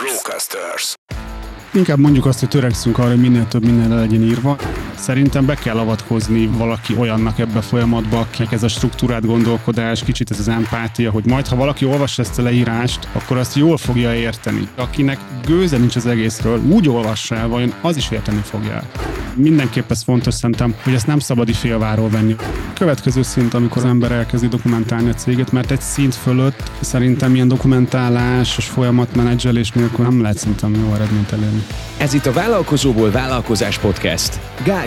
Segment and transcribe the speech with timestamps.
[0.00, 0.94] Brocasters.
[1.72, 4.56] Inkább mondjuk azt, hogy törekszünk arra, hogy minél több minden le legyen írva.
[5.00, 10.30] Szerintem be kell avatkozni valaki olyannak ebbe a folyamatba, akinek ez a struktúrát gondolkodás, kicsit
[10.30, 14.14] ez az empátia, hogy majd, ha valaki olvassa ezt a leírást, akkor azt jól fogja
[14.14, 14.68] érteni.
[14.76, 18.82] Akinek gőze nincs az egészről, úgy olvassa el, vajon az is érteni fogja.
[19.34, 22.36] Mindenképp ez fontos szerintem, hogy ezt nem szabad félváról venni.
[22.74, 27.48] Következő szint, amikor az ember elkezdi dokumentálni a céget, mert egy szint fölött szerintem ilyen
[27.48, 31.62] dokumentálás és folyamatmenedzselés nélkül nem lehet szerintem jó eredményt elérni.
[31.98, 34.40] Ez itt a Vállalkozóból Vállalkozás Podcast.
[34.64, 34.86] Gál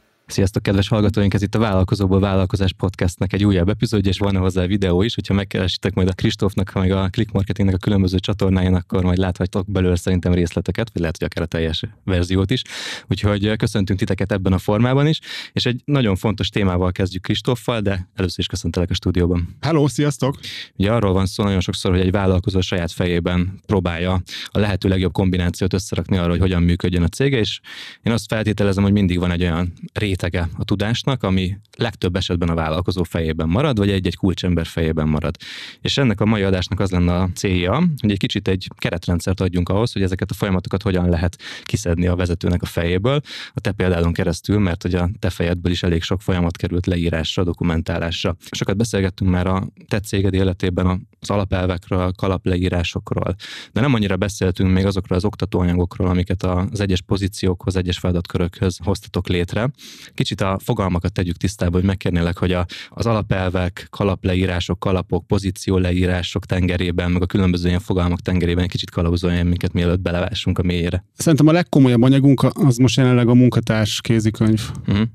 [0.31, 1.33] Sziasztok, kedves hallgatóink!
[1.33, 5.15] Ez itt a Vállalkozóból Vállalkozás Podcastnek egy újabb epizódja, és van hozzá videó is.
[5.15, 9.71] Hogyha megkeresitek majd a Kristófnak, meg a Click Marketingnek a különböző csatornáin, akkor majd láthattok
[9.71, 12.61] belőle szerintem részleteket, vagy lehet, hogy akár a teljes verziót is.
[13.07, 15.19] Úgyhogy köszöntünk titeket ebben a formában is,
[15.53, 19.55] és egy nagyon fontos témával kezdjük Kristóffal, de először is köszöntelek a stúdióban.
[19.61, 20.39] Hello, sziasztok!
[20.75, 24.89] Ugye arról van szó nagyon sokszor, hogy egy vállalkozó a saját fejében próbálja a lehető
[24.89, 27.59] legjobb kombinációt összerakni arra, hogy hogyan működjön a cége, és
[28.03, 32.49] én azt feltételezem, hogy mindig van egy olyan rét rétege a tudásnak, ami legtöbb esetben
[32.49, 35.35] a vállalkozó fejében marad, vagy egy-egy kulcsember fejében marad.
[35.81, 39.69] És ennek a mai adásnak az lenne a célja, hogy egy kicsit egy keretrendszert adjunk
[39.69, 43.21] ahhoz, hogy ezeket a folyamatokat hogyan lehet kiszedni a vezetőnek a fejéből,
[43.53, 47.43] a te példádon keresztül, mert hogy a te fejedből is elég sok folyamat került leírásra,
[47.43, 48.35] dokumentálásra.
[48.51, 53.35] Sokat beszélgettünk már a te céged életében az alapelvekről, a kalapleírásokról,
[53.71, 59.27] de nem annyira beszéltünk még azokról az oktatóanyagokról, amiket az egyes pozíciókhoz, egyes feladatkörökhöz hoztatok
[59.27, 59.71] létre.
[60.13, 66.45] Kicsit a fogalmakat tegyük tisztába, hogy megkérnélek, hogy a, az alapelvek, kalapleírások, kalapok, pozíció leírások
[66.45, 71.05] tengerében, meg a különböző ilyen fogalmak tengerében egy kicsit kalauzolja minket, mielőtt belevássunk a mélyére.
[71.13, 74.71] Szerintem a legkomolyabb anyagunk az most jelenleg a munkatárs kézikönyv.
[74.87, 75.07] Uh-huh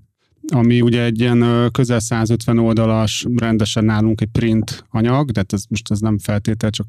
[0.49, 5.65] ami ugye egy ilyen közel 150 oldalas, rendesen nálunk egy print anyag, de hát ez
[5.69, 6.87] most ez nem feltétel, csak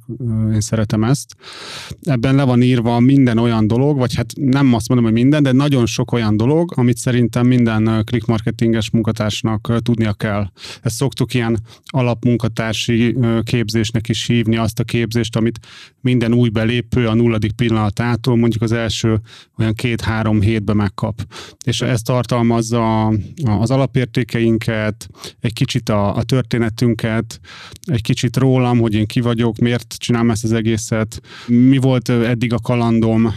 [0.53, 1.35] én szeretem ezt.
[2.01, 5.51] Ebben le van írva minden olyan dolog, vagy hát nem azt mondom, hogy minden, de
[5.51, 10.51] nagyon sok olyan dolog, amit szerintem minden click marketinges munkatársnak tudnia kell.
[10.81, 15.59] Ezt szoktuk ilyen alapmunkatársi képzésnek is hívni, azt a képzést, amit
[16.01, 19.21] minden új belépő a nulladik pillanatától mondjuk az első
[19.57, 21.21] olyan két-három hétben megkap.
[21.65, 23.13] És ezt tartalmazza
[23.47, 25.09] az alapértékeinket,
[25.39, 27.39] egy kicsit a, a történetünket,
[27.85, 32.53] egy kicsit rólam, hogy én ki vagyok, miért csinálom ezt az egészet, mi volt eddig
[32.53, 33.33] a kalandom,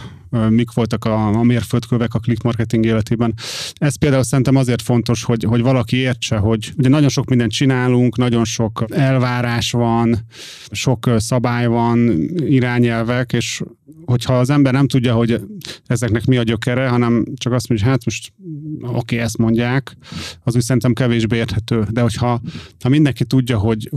[0.49, 3.33] mik voltak a, a mérföldkövek a click marketing életében.
[3.73, 8.17] Ez például szerintem azért fontos, hogy, hogy valaki értse, hogy ugye nagyon sok mindent csinálunk,
[8.17, 10.19] nagyon sok elvárás van,
[10.71, 13.61] sok szabály van, irányelvek, és
[14.05, 15.41] hogyha az ember nem tudja, hogy
[15.85, 18.33] ezeknek mi a gyökere, hanem csak azt mondja, hogy hát most
[18.81, 19.97] oké, okay, ezt mondják,
[20.43, 21.87] az úgy szerintem kevésbé érthető.
[21.89, 22.41] De hogyha
[22.79, 23.89] ha mindenki tudja, hogy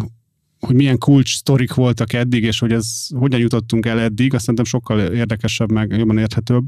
[0.64, 4.64] hogy milyen kulcs sztorik voltak eddig, és hogy ez hogyan jutottunk el eddig, azt szerintem
[4.64, 6.66] sokkal érdekesebb, meg jobban érthetőbb.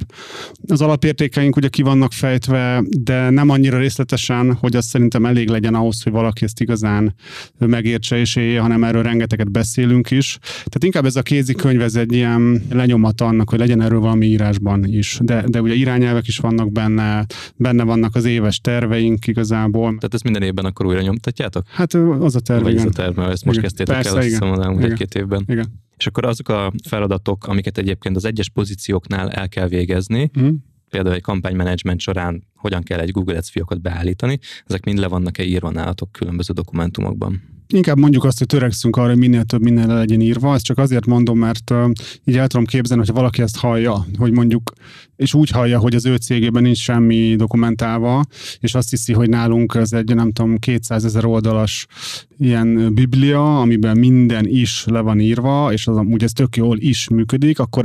[0.69, 5.75] Az alapértékeink ugye ki vannak fejtve, de nem annyira részletesen, hogy az szerintem elég legyen
[5.75, 7.15] ahhoz, hogy valaki ezt igazán
[7.59, 10.39] megértse és élje, hanem erről rengeteget beszélünk is.
[10.41, 14.85] Tehát inkább ez a kézikönyv, ez egy ilyen lenyomat annak, hogy legyen erről valami írásban
[14.85, 15.19] is.
[15.23, 17.27] De, de ugye irányelvek is vannak benne,
[17.57, 19.87] benne vannak az éves terveink igazából.
[19.87, 21.65] Tehát ezt minden évben akkor újra nyomtatjátok?
[21.69, 22.87] Hát az a terv, Vagy igen.
[22.87, 25.45] ez a terv, mert ezt most kezdtél Persze, el, azt hiszem, az elmúlt egy-két évben.
[25.47, 25.85] Igen.
[25.97, 30.49] És akkor azok a feladatok, amiket egyébként az egyes pozícióknál el kell végezni, mm.
[30.91, 35.45] például egy kampánymenedzsment során hogyan kell egy Google Ads fiókot beállítani, ezek mind le vannak-e
[35.45, 37.43] írva nálatok különböző dokumentumokban?
[37.69, 40.55] Inkább mondjuk azt, hogy törekszünk arra, hogy minél több minden le legyen írva.
[40.55, 41.75] Ezt csak azért mondom, mert
[42.25, 44.73] így el tudom képzelni, hogy valaki ezt hallja, hogy mondjuk,
[45.17, 48.25] és úgy hallja, hogy az ő cégében nincs semmi dokumentálva,
[48.61, 51.87] és azt hiszi, hogy nálunk ez egy, nem tudom, 200 ezer oldalas
[52.39, 57.09] ilyen biblia, amiben minden is le van írva, és az amúgy ez tök jól is
[57.09, 57.85] működik, akkor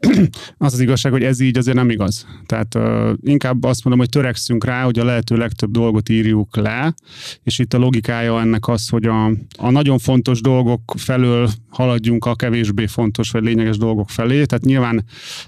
[0.58, 2.26] az az igazság, hogy ez így azért nem igaz.
[2.46, 6.94] Tehát uh, inkább azt mondom, hogy törekszünk rá, hogy a lehető legtöbb dolgot írjuk le,
[7.42, 9.26] és itt a logikája ennek az, hogy a,
[9.58, 14.44] a nagyon fontos dolgok felől haladjunk a kevésbé fontos vagy lényeges dolgok felé.
[14.44, 15.04] Tehát nyilván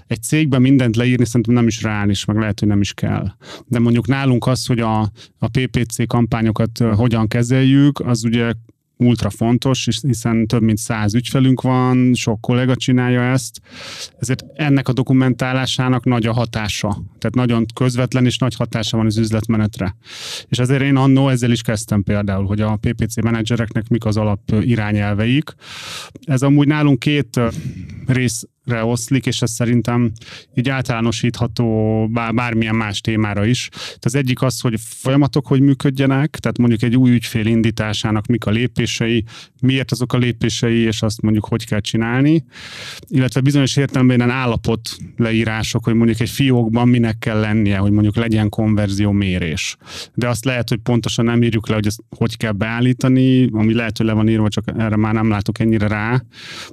[0.07, 3.31] egy cégben mindent leírni szerintem nem is reális, meg lehet, hogy nem is kell.
[3.67, 4.99] De mondjuk nálunk az, hogy a,
[5.37, 8.53] a PPC kampányokat hogyan kezeljük, az ugye
[9.01, 13.61] ultra fontos, hiszen több mint száz ügyfelünk van, sok kollega csinálja ezt,
[14.19, 16.89] ezért ennek a dokumentálásának nagy a hatása.
[16.89, 19.95] Tehát nagyon közvetlen és nagy hatása van az üzletmenetre.
[20.47, 24.39] És ezért én annó ezzel is kezdtem például, hogy a PPC menedzsereknek mik az alap
[24.61, 25.55] irányelveik.
[26.23, 27.39] Ez amúgy nálunk két
[28.05, 28.43] rész
[28.81, 30.11] oszlik, és ez szerintem
[30.55, 33.67] így általánosítható bár, bármilyen más témára is.
[33.69, 38.45] Tehát az egyik az, hogy folyamatok hogy működjenek, tehát mondjuk egy új ügyfél indításának mik
[38.45, 39.23] a lépései,
[39.61, 42.45] miért azok a lépései, és azt mondjuk hogy kell csinálni,
[43.07, 48.49] illetve bizonyos értelemben állapot leírások, hogy mondjuk egy fiókban minek kell lennie, hogy mondjuk legyen
[48.49, 49.77] konverzió mérés.
[50.13, 53.97] De azt lehet, hogy pontosan nem írjuk le, hogy ezt hogy kell beállítani, ami lehet,
[53.97, 56.23] hogy le van írva, csak erre már nem látok ennyire rá.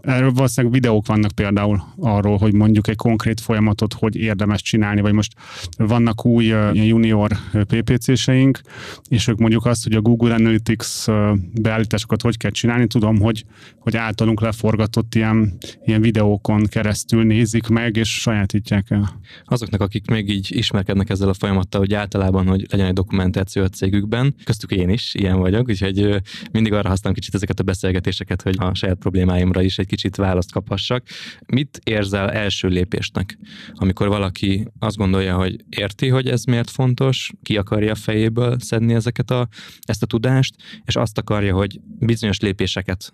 [0.01, 5.13] Erről valószínűleg videók vannak például arról, hogy mondjuk egy konkrét folyamatot hogy érdemes csinálni, vagy
[5.13, 5.33] most
[5.77, 8.61] vannak új junior PPC-seink,
[9.09, 11.05] és ők mondjuk azt, hogy a Google Analytics
[11.53, 13.45] beállításokat hogy kell csinálni, tudom, hogy,
[13.79, 19.21] hogy általunk leforgatott ilyen, ilyen videókon keresztül nézik meg, és sajátítják el.
[19.45, 23.69] Azoknak, akik még így ismerkednek ezzel a folyamattal, hogy általában, hogy legyen egy dokumentáció a
[23.69, 26.23] cégükben, köztük én is ilyen vagyok, úgyhogy
[26.53, 30.53] mindig arra használom kicsit ezeket a beszélgetéseket, hogy a saját problémáimra is egy kicsit választ
[30.53, 31.03] kaphassak.
[31.47, 33.39] Mit érzel első lépésnek,
[33.73, 39.31] amikor valaki azt gondolja, hogy érti, hogy ez miért fontos, ki akarja fejéből szedni ezeket
[39.31, 39.49] a,
[39.83, 40.55] ezt a tudást,
[40.85, 43.13] és azt akarja, hogy bizonyos lépéseket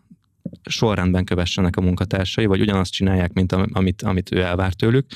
[0.64, 5.06] sorrendben kövessenek a munkatársai, vagy ugyanazt csinálják, mint amit, amit ő elvár tőlük,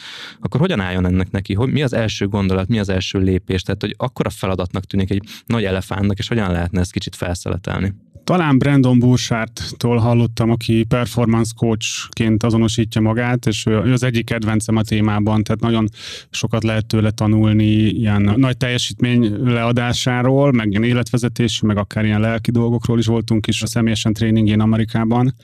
[0.41, 1.55] akkor hogyan álljon ennek neki?
[1.55, 3.63] Hogy mi az első gondolat, mi az első lépés?
[3.63, 7.95] Tehát, hogy akkora feladatnak tűnik egy nagy elefántnak, és hogyan lehetne ezt kicsit felszeletelni?
[8.29, 14.83] Talán Brandon Burchardtól hallottam, aki performance coachként azonosítja magát, és ő az egyik kedvencem a
[14.83, 15.89] témában, tehát nagyon
[16.31, 22.51] sokat lehet tőle tanulni ilyen nagy teljesítmény leadásáról, meg ilyen életvezetés, meg akár ilyen lelki
[22.51, 25.35] dolgokról is voltunk is a személyesen tréningén Amerikában.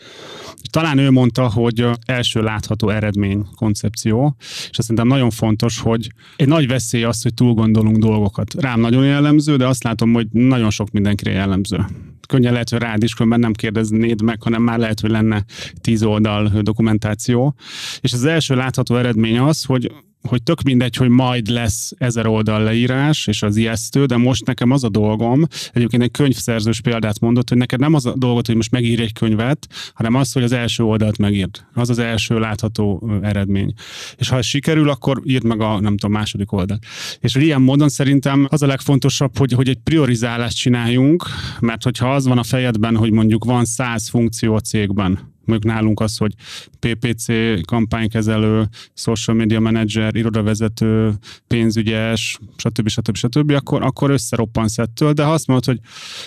[0.70, 6.48] Talán ő mondta, hogy első látható eredmény koncepció, és azt szerintem nagyon fontos, hogy egy
[6.48, 8.54] nagy veszély az, hogy túl gondolunk dolgokat.
[8.60, 11.86] Rám nagyon jellemző, de azt látom, hogy nagyon sok mindenkire jellemző
[12.26, 15.44] könnyen lehet, hogy rád is, különben nem kérdeznéd meg, hanem már lehet, hogy lenne
[15.80, 17.54] tíz oldal dokumentáció.
[18.00, 19.92] És az első látható eredmény az, hogy
[20.28, 24.70] hogy tök mindegy, hogy majd lesz ezer oldal leírás, és az ijesztő, de most nekem
[24.70, 28.56] az a dolgom, egyébként egy könyvszerzős példát mondott, hogy neked nem az a dolgot, hogy
[28.56, 31.64] most megírj egy könyvet, hanem az, hogy az első oldalt megírd.
[31.74, 33.72] Az az első látható eredmény.
[34.16, 36.84] És ha ez sikerül, akkor írd meg a, nem tudom, második oldalt.
[37.20, 41.24] És hogy ilyen módon szerintem az a legfontosabb, hogy, hogy egy priorizálást csináljunk,
[41.60, 46.00] mert hogyha az van a fejedben, hogy mondjuk van száz funkció a cégben, mondjuk nálunk
[46.00, 46.34] az, hogy
[46.80, 47.26] PPC,
[47.64, 51.12] kampánykezelő, social media manager, irodavezető,
[51.46, 52.88] pénzügyes, stb.
[52.88, 53.16] stb.
[53.16, 55.78] stb., akkor, akkor összeroppansz ettől, de ha azt mondod, hogy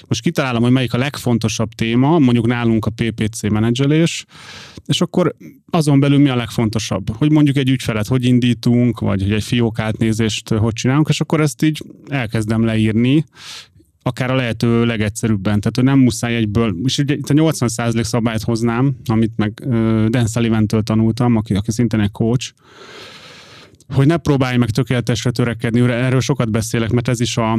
[0.08, 4.26] most kitalálom, hogy melyik a legfontosabb téma, mondjuk nálunk a PPC menedzselés,
[4.86, 5.36] és akkor
[5.70, 7.16] azon belül mi a legfontosabb?
[7.18, 11.42] Hogy mondjuk egy ügyfelet hogy indítunk, vagy hogy egy fiók átnézést hogy csinálunk, és akkor
[11.42, 13.26] ezt így elkezdem leírni,
[14.08, 15.60] akár a lehető legegyszerűbben.
[15.60, 19.54] Tehát, hogy nem muszáj egyből, és ugye itt a 80% szabályt hoznám, amit meg
[20.10, 22.54] Dan Sullivan-től tanultam, aki, aki szintén egy coach,
[23.94, 27.54] hogy ne próbálj meg tökéletesre törekedni, erről sokat beszélek, mert ez is a,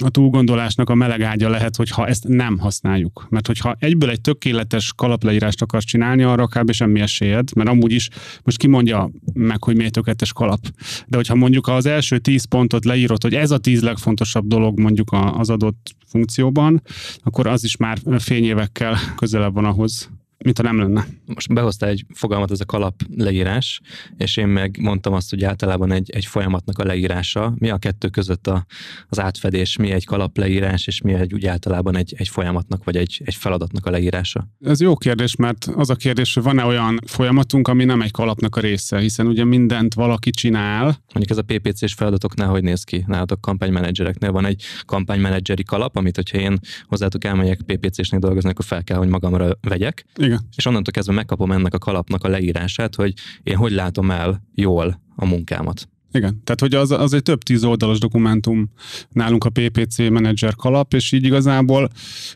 [0.00, 3.26] a túlgondolásnak a meleg ágya lehet, hogyha ezt nem használjuk.
[3.30, 6.72] Mert hogyha egyből egy tökéletes kalapleírást akarsz csinálni, arra kb.
[6.72, 8.08] semmi esélyed, mert amúgy is
[8.42, 10.60] most kimondja meg, hogy miért tökéletes kalap.
[11.06, 15.08] De hogyha mondjuk az első tíz pontot leírod, hogy ez a tíz legfontosabb dolog mondjuk
[15.12, 16.82] az adott funkcióban,
[17.22, 20.10] akkor az is már fényévekkel közelebb van ahhoz,
[20.44, 21.06] mint ha nem lenne.
[21.26, 23.80] Most behoztál egy fogalmat, ez a kalap leírás,
[24.16, 27.54] és én meg mondtam azt, hogy általában egy, egy folyamatnak a leírása.
[27.58, 28.66] Mi a kettő között a,
[29.08, 32.96] az átfedés, mi egy kalap leírás, és mi egy úgy általában egy, egy folyamatnak, vagy
[32.96, 34.48] egy, egy feladatnak a leírása?
[34.60, 38.56] Ez jó kérdés, mert az a kérdés, hogy van-e olyan folyamatunk, ami nem egy kalapnak
[38.56, 40.84] a része, hiszen ugye mindent valaki csinál.
[40.84, 43.04] Mondjuk ez a PPC-s feladatoknál hogy néz ki?
[43.06, 48.84] Nálatok kampánymenedzsereknél van egy kampánymenedzseri kalap, amit hogyha én hozzátok elmegyek PPC-snél dolgozni, akkor fel
[48.84, 50.04] kell, hogy magamra vegyek.
[50.16, 50.27] Igen.
[50.56, 55.00] És onnantól kezdve megkapom ennek a kalapnak a leírását, hogy én hogy látom el jól
[55.16, 55.88] a munkámat.
[56.12, 58.70] Igen, tehát hogy az, az egy több tíz oldalas dokumentum
[59.10, 61.88] nálunk a PPC menedzser kalap, és így igazából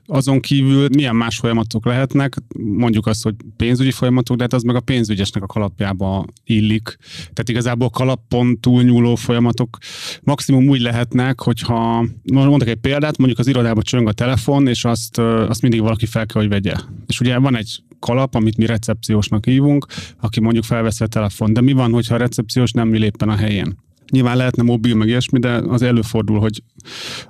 [0.06, 4.76] azon kívül milyen más folyamatok lehetnek, mondjuk azt, hogy pénzügyi folyamatok, de hát az meg
[4.76, 6.96] a pénzügyesnek a kalapjába illik.
[7.18, 9.78] Tehát igazából kalapon túlnyúló folyamatok
[10.22, 15.18] maximum úgy lehetnek, hogyha mondok egy példát, mondjuk az irodában csöng a telefon, és azt,
[15.18, 16.74] azt mindig valaki fel kell, hogy vegye.
[17.06, 19.86] És ugye van egy kalap, amit mi recepciósnak hívunk,
[20.20, 21.52] aki mondjuk felveszi a telefon.
[21.52, 23.76] De mi van, hogyha a recepciós nem mi léppen a helyén?
[24.10, 26.62] Nyilván lehetne mobil, meg ilyesmi, de az előfordul, hogy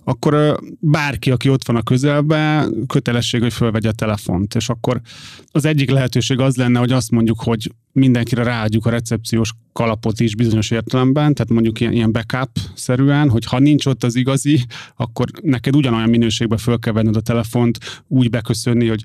[0.05, 4.55] akkor bárki, aki ott van a közelben, kötelesség, hogy fölvegye a telefont.
[4.55, 5.01] És akkor
[5.51, 10.37] az egyik lehetőség az lenne, hogy azt mondjuk, hogy mindenkire ráadjuk a recepciós kalapot is
[10.37, 14.65] bizonyos értelemben, tehát mondjuk ilyen, backup-szerűen, hogy ha nincs ott az igazi,
[14.97, 19.03] akkor neked ugyanolyan minőségben föl kell venned a telefont, úgy beköszönni, hogy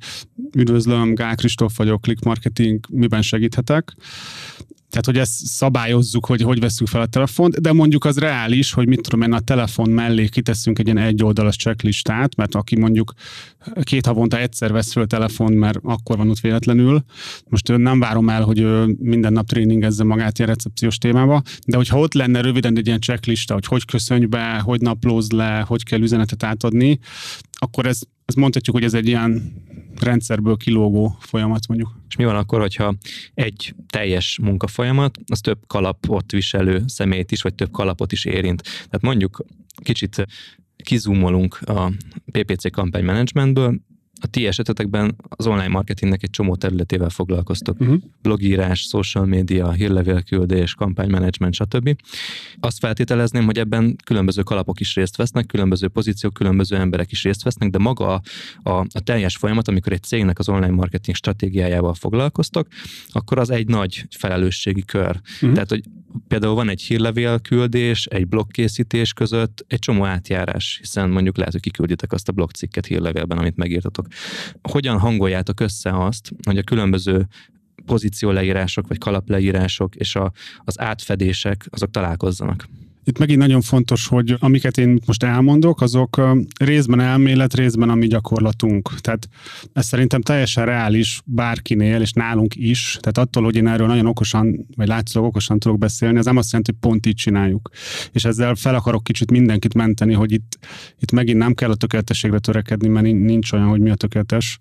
[0.56, 3.96] üdvözlöm, Gál Kristóf vagyok, Click Marketing, miben segíthetek.
[4.90, 8.88] Tehát, hogy ezt szabályozzuk, hogy hogy veszünk fel a telefont, de mondjuk az reális, hogy
[8.88, 13.14] mit tudom én, a telefon mellé kiteszünk egy ilyen egyoldalas checklistát, mert aki mondjuk
[13.82, 17.04] két havonta egyszer vesz föl telefon, mert akkor van ott véletlenül.
[17.50, 18.66] Most nem várom el, hogy
[19.00, 23.54] minden nap tréningezze magát ilyen recepciós témába, de hogyha ott lenne röviden egy ilyen checklista,
[23.54, 27.00] hogy hogy köszönj be, hogy naplózd le, hogy kell üzenetet átadni,
[27.52, 29.54] akkor ez, ez mondhatjuk, hogy ez egy ilyen
[30.00, 31.96] rendszerből kilógó folyamat mondjuk.
[32.10, 32.96] És mi van akkor, hogyha
[33.34, 38.62] egy teljes munkafolyamat, az több kalapot viselő személyt is, vagy több kalapot is érint.
[38.62, 39.46] Tehát mondjuk
[39.82, 40.26] kicsit
[40.84, 41.92] kizumolunk a
[42.32, 43.80] PPC kampánymanagementből,
[44.22, 47.80] a ti esetetekben az online marketingnek egy csomó területével foglalkoztok.
[47.80, 47.98] Uh-huh.
[48.22, 51.96] Blogírás, social media, hírlevélküldés, kampánymenedzsment, stb.
[52.60, 57.44] Azt feltételezném, hogy ebben különböző kalapok is részt vesznek, különböző pozíciók, különböző emberek is részt
[57.44, 58.22] vesznek, de maga a,
[58.70, 62.68] a, a teljes folyamat, amikor egy cégnek az online marketing stratégiájával foglalkoztok,
[63.08, 65.22] akkor az egy nagy felelősségi kör.
[65.36, 65.54] Uh-huh.
[65.54, 65.84] Tehát, hogy
[66.28, 71.62] például van egy hírlevél küldés, egy blogkészítés között egy csomó átjárás, hiszen mondjuk lehet, hogy
[71.62, 74.08] kikülditek azt a blogcikket hírlevélben, amit megírtatok.
[74.62, 77.28] Hogyan hangoljátok össze azt, hogy a különböző
[77.86, 82.68] pozícióleírások vagy kalapleírások és a, az átfedések azok találkozzanak?
[83.08, 86.22] Itt megint nagyon fontos, hogy amiket én most elmondok, azok
[86.60, 89.00] részben elmélet, részben a mi gyakorlatunk.
[89.00, 89.30] Tehát
[89.74, 92.98] ez szerintem teljesen reális bárkinél, és nálunk is.
[93.00, 96.52] Tehát attól, hogy én erről nagyon okosan, vagy látszólag okosan tudok beszélni, az nem azt
[96.52, 97.70] jelenti, hogy pont így csináljuk.
[98.12, 100.58] És ezzel fel akarok kicsit mindenkit menteni, hogy itt,
[101.00, 104.60] itt megint nem kell a tökéletességre törekedni, mert nincs olyan, hogy mi a tökéletes.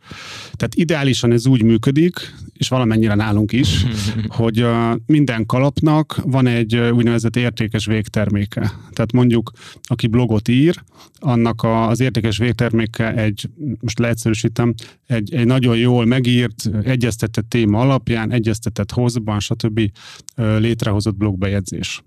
[0.52, 3.84] Tehát ideálisan ez úgy működik, és valamennyire nálunk is,
[4.38, 4.66] hogy
[5.06, 8.72] minden kalapnak van egy úgynevezett értékes végtermék végterméke.
[8.90, 9.50] Tehát mondjuk,
[9.82, 10.82] aki blogot ír,
[11.18, 13.48] annak az értékes végterméke egy,
[13.80, 14.74] most leegyszerűsítem,
[15.06, 19.90] egy, egy nagyon jól megírt, egyeztetett téma alapján, egyeztetett hozban, stb.
[20.36, 22.02] létrehozott blogbejegyzés.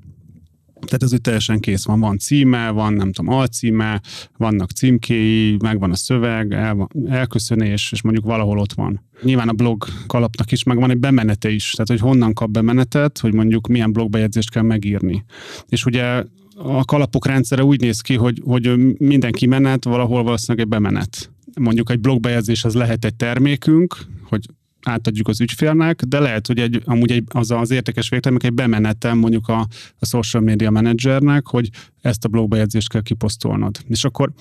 [0.86, 2.00] Tehát ez úgy teljesen kész van.
[2.00, 4.02] Van címe, van nem tudom, alcíme,
[4.38, 9.08] vannak címkéi, megvan a szöveg, el, elköszönés, és mondjuk valahol ott van.
[9.24, 13.34] Nyilván a blog kalapnak is megvan egy bemenete is, tehát hogy honnan kap bemenetet, hogy
[13.34, 15.24] mondjuk milyen blogbejegyzést kell megírni.
[15.68, 16.24] És ugye
[16.56, 21.32] a kalapok rendszere úgy néz ki, hogy, hogy minden kimenet valahol valószínűleg egy bemenet.
[21.60, 24.46] Mondjuk egy blogbejegyzés az lehet egy termékünk, hogy
[24.84, 29.18] átadjuk az ügyfélnek, de lehet, hogy egy, amúgy egy, az az értékes végtermék egy bemenetem
[29.18, 29.68] mondjuk a,
[30.00, 31.70] a social media managernek, hogy
[32.02, 33.78] ezt a blogbejegyzést kell kiposztolnod.
[33.88, 34.32] És akkor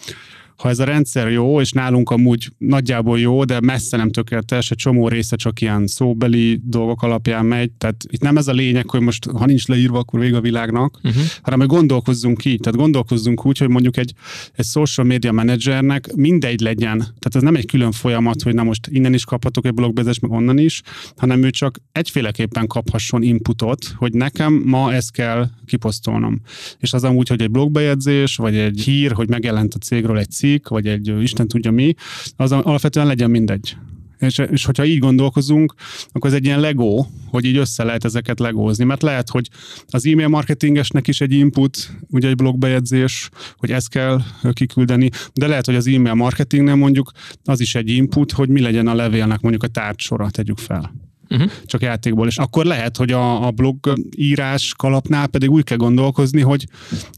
[0.58, 4.76] ha ez a rendszer jó, és nálunk amúgy nagyjából jó, de messze nem tökéletes, egy
[4.76, 9.00] csomó része csak ilyen szóbeli dolgok alapján megy, tehát itt nem ez a lényeg, hogy
[9.00, 11.22] most ha nincs leírva, akkor vége a világnak, uh-huh.
[11.42, 14.12] hanem hogy gondolkozzunk így, tehát gondolkozzunk úgy, hogy mondjuk egy,
[14.54, 18.86] egy social media managernek mindegy legyen, tehát ez nem egy külön folyamat, hogy na most
[18.86, 20.82] innen is kaphatok egy blogbejegyzést, meg onnan is,
[21.16, 26.40] hanem ő csak egyféleképpen kaphasson inputot, hogy nekem ma ezt kell kiposztolnom.
[26.78, 30.46] És az amúgy, hogy egy blogbejegyzés, vagy egy hír, hogy megjelent a cégről egy cikk,
[30.68, 31.94] vagy egy Isten tudja mi,
[32.36, 33.76] az alapvetően legyen mindegy.
[34.18, 35.74] És, és hogyha így gondolkozunk,
[36.12, 38.84] akkor ez egy ilyen legó, hogy így össze lehet ezeket legózni.
[38.84, 39.48] Mert lehet, hogy
[39.86, 44.20] az e-mail marketingesnek is egy input, ugye egy blogbejegyzés, hogy ezt kell
[44.52, 47.10] kiküldeni, de lehet, hogy az e-mail marketingnél mondjuk
[47.44, 51.50] az is egy input, hogy mi legyen a levélnek mondjuk a tárcsora, tegyük fel uh-huh.
[51.66, 52.26] csak játékból.
[52.26, 56.66] És akkor lehet, hogy a, a blog írás kalapnál pedig úgy kell gondolkozni, hogy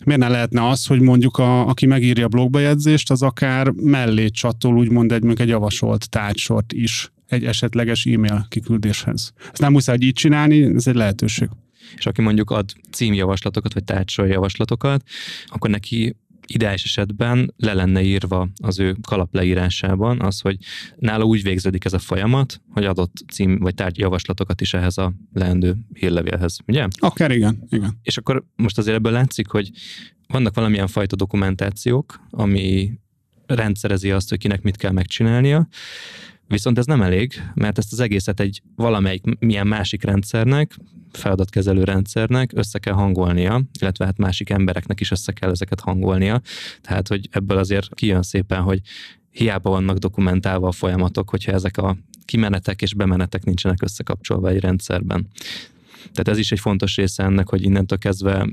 [0.04, 4.76] miért ne lehetne az, hogy mondjuk a, aki megírja a blogbejegyzést, az akár mellé csatol
[4.76, 9.32] úgymond egy, egy javasolt tárcsort is egy esetleges e-mail kiküldéshez.
[9.52, 11.48] Ezt nem muszáj így csinálni, ez egy lehetőség.
[11.96, 15.02] És aki mondjuk ad címjavaslatokat, vagy tárcsor javaslatokat,
[15.46, 16.16] akkor neki
[16.52, 20.56] ideális esetben le lenne írva az ő kalapleírásában az, hogy
[20.96, 25.12] nála úgy végződik ez a folyamat, hogy adott cím vagy tárgy javaslatokat is ehhez a
[25.32, 26.86] leendő hírlevélhez, ugye?
[26.98, 27.98] Akár igen, igen.
[28.02, 29.70] És akkor most azért ebből látszik, hogy
[30.26, 32.92] vannak valamilyen fajta dokumentációk, ami
[33.46, 35.68] rendszerezi azt, hogy kinek mit kell megcsinálnia,
[36.50, 40.76] Viszont ez nem elég, mert ezt az egészet egy valamelyik milyen másik rendszernek,
[41.12, 46.40] feladatkezelő rendszernek össze kell hangolnia, illetve hát másik embereknek is össze kell ezeket hangolnia.
[46.80, 48.80] Tehát, hogy ebből azért kijön szépen, hogy
[49.30, 55.28] hiába vannak dokumentálva a folyamatok, hogyha ezek a kimenetek és bemenetek nincsenek összekapcsolva egy rendszerben.
[56.02, 58.48] Tehát ez is egy fontos része ennek, hogy innentől kezdve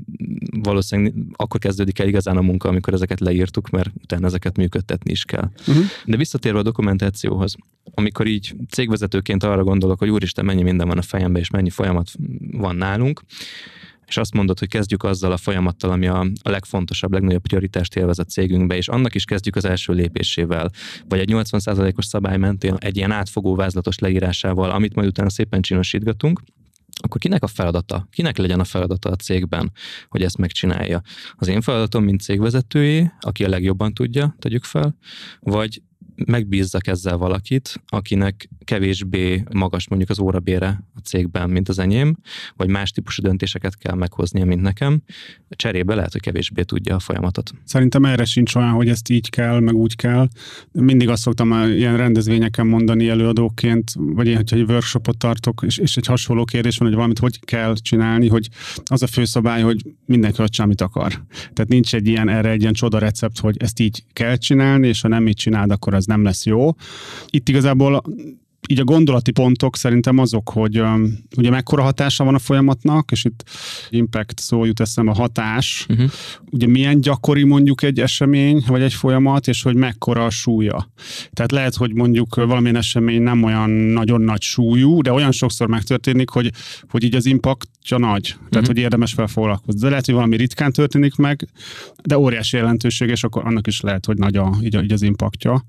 [0.62, 5.24] valószínűleg akkor kezdődik el igazán a munka, amikor ezeket leírtuk, mert utána ezeket működtetni is
[5.24, 5.50] kell.
[5.68, 5.84] Uh-huh.
[6.04, 7.54] De visszatérve a dokumentációhoz,
[7.94, 12.10] amikor így cégvezetőként arra gondolok, hogy úristen, mennyi minden van a fejemben, és mennyi folyamat
[12.52, 13.22] van nálunk,
[14.08, 18.18] és azt mondod, hogy kezdjük azzal a folyamattal, ami a, a legfontosabb, legnagyobb prioritást élvez
[18.18, 20.70] a cégünkbe, és annak is kezdjük az első lépésével,
[21.08, 26.40] vagy egy 80%-os szabály mentén egy ilyen átfogó vázlatos leírásával, amit majd utána szépen csinosítgatunk,
[27.08, 28.08] akkor kinek a feladata?
[28.10, 29.72] Kinek legyen a feladata a cégben,
[30.08, 31.02] hogy ezt megcsinálja?
[31.36, 34.96] Az én feladatom, mint cégvezetőjé, aki a legjobban tudja, tegyük fel,
[35.40, 35.82] vagy
[36.26, 42.16] megbízzak ezzel valakit, akinek kevésbé magas mondjuk az órabére a cégben, mint az enyém,
[42.56, 45.02] vagy más típusú döntéseket kell meghoznia, mint nekem,
[45.48, 47.52] cserébe lehet, hogy kevésbé tudja a folyamatot.
[47.64, 50.28] Szerintem erre sincs olyan, hogy ezt így kell, meg úgy kell.
[50.72, 55.96] Mindig azt szoktam ilyen rendezvényeken mondani előadóként, vagy én, hogyha egy workshopot tartok, és, és
[55.96, 58.48] egy hasonló kérdés van, hogy valamit hogy kell csinálni, hogy
[58.84, 61.12] az a főszabály, hogy mindenki ott amit akar.
[61.38, 65.00] Tehát nincs egy ilyen, erre egy ilyen csoda recept, hogy ezt így kell csinálni, és
[65.00, 66.70] ha nem így csinálod, akkor az nem lesz jó.
[67.30, 68.02] Itt igazából
[68.68, 73.24] így a gondolati pontok szerintem azok, hogy um, ugye mekkora hatása van a folyamatnak, és
[73.24, 73.44] itt
[73.90, 76.10] impact szó jut eszembe a hatás, uh-huh.
[76.50, 80.90] ugye milyen gyakori mondjuk egy esemény, vagy egy folyamat, és hogy mekkora a súlya.
[81.32, 86.28] Tehát lehet, hogy mondjuk valamilyen esemény nem olyan nagyon nagy súlyú, de olyan sokszor megtörténik,
[86.28, 86.50] hogy,
[86.90, 87.26] hogy így az
[87.88, 88.66] impactja nagy, tehát uh-huh.
[88.66, 89.80] hogy érdemes fel foglalkozni.
[89.80, 91.48] De lehet, hogy valami ritkán történik meg,
[92.04, 95.64] de óriási jelentőség, és akkor annak is lehet, hogy nagy a, így, így az impactja.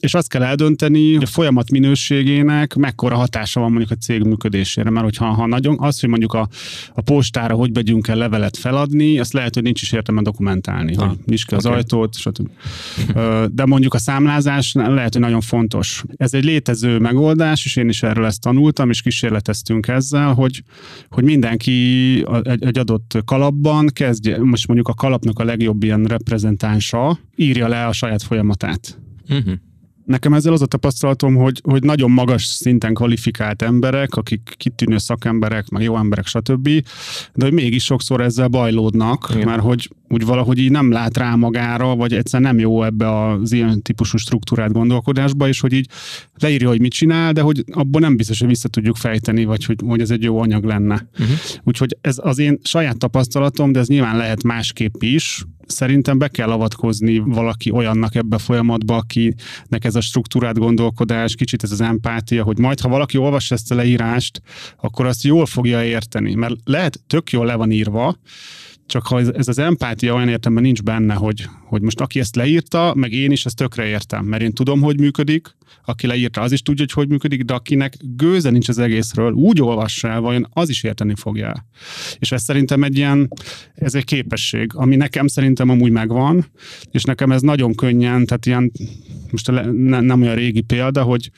[0.00, 4.22] És azt kell eldönteni, hogy a folyamat minőségé minőségének mekkora hatása van mondjuk a cég
[4.22, 6.48] működésére, mert hogyha ha nagyon, az, hogy mondjuk a,
[6.94, 11.06] a postára hogy megyünk el levelet feladni, azt lehet, hogy nincs is értelme dokumentálni, ha,
[11.06, 11.78] hogy nyisd ki az okay.
[11.78, 12.48] ajtót, stb.
[13.50, 16.04] De mondjuk a számlázás lehet, hogy nagyon fontos.
[16.16, 20.62] Ez egy létező megoldás, és én is erről ezt tanultam, és kísérleteztünk ezzel, hogy,
[21.10, 21.24] hogy
[21.64, 27.86] mindenki egy, adott kalapban kezdje, most mondjuk a kalapnak a legjobb ilyen reprezentánsa írja le
[27.86, 28.98] a saját folyamatát.
[29.28, 29.52] Uh-huh.
[30.06, 35.68] Nekem ezzel az a tapasztalatom, hogy, hogy nagyon magas szinten kvalifikált emberek, akik kitűnő szakemberek,
[35.68, 36.68] meg jó emberek, stb.,
[37.34, 39.46] de hogy mégis sokszor ezzel bajlódnak, Igen.
[39.46, 43.52] mert hogy úgy valahogy így nem lát rá magára, vagy egyszer nem jó ebbe az
[43.52, 45.88] ilyen típusú struktúrát gondolkodásba, és hogy így
[46.38, 49.76] leírja, hogy mit csinál, de hogy abból nem biztos, hogy vissza tudjuk fejteni, vagy hogy,
[49.86, 51.08] hogy ez egy jó anyag lenne.
[51.12, 51.36] Uh-huh.
[51.64, 56.50] Úgyhogy ez az én saját tapasztalatom, de ez nyilván lehet másképp is, szerintem be kell
[56.50, 62.42] avatkozni valaki olyannak ebbe a folyamatba, akinek ez a struktúrát gondolkodás, kicsit ez az empátia,
[62.42, 64.40] hogy majd, ha valaki olvassa ezt a leírást,
[64.76, 68.16] akkor azt jól fogja érteni, mert lehet tök jól le van írva,
[68.86, 72.94] csak ha ez, az empátia olyan értelemben nincs benne, hogy, hogy most aki ezt leírta,
[72.94, 76.62] meg én is ezt tökre értem, mert én tudom, hogy működik, aki leírta, az is
[76.62, 80.68] tudja, hogy hogy működik, de akinek gőze nincs az egészről, úgy olvassa el, vajon az
[80.68, 81.66] is érteni fogja.
[82.18, 83.28] És ez szerintem egy ilyen,
[83.74, 86.46] ez egy képesség, ami nekem szerintem amúgy megvan,
[86.90, 88.72] és nekem ez nagyon könnyen, tehát ilyen,
[89.30, 91.30] most ne, nem olyan régi példa, hogy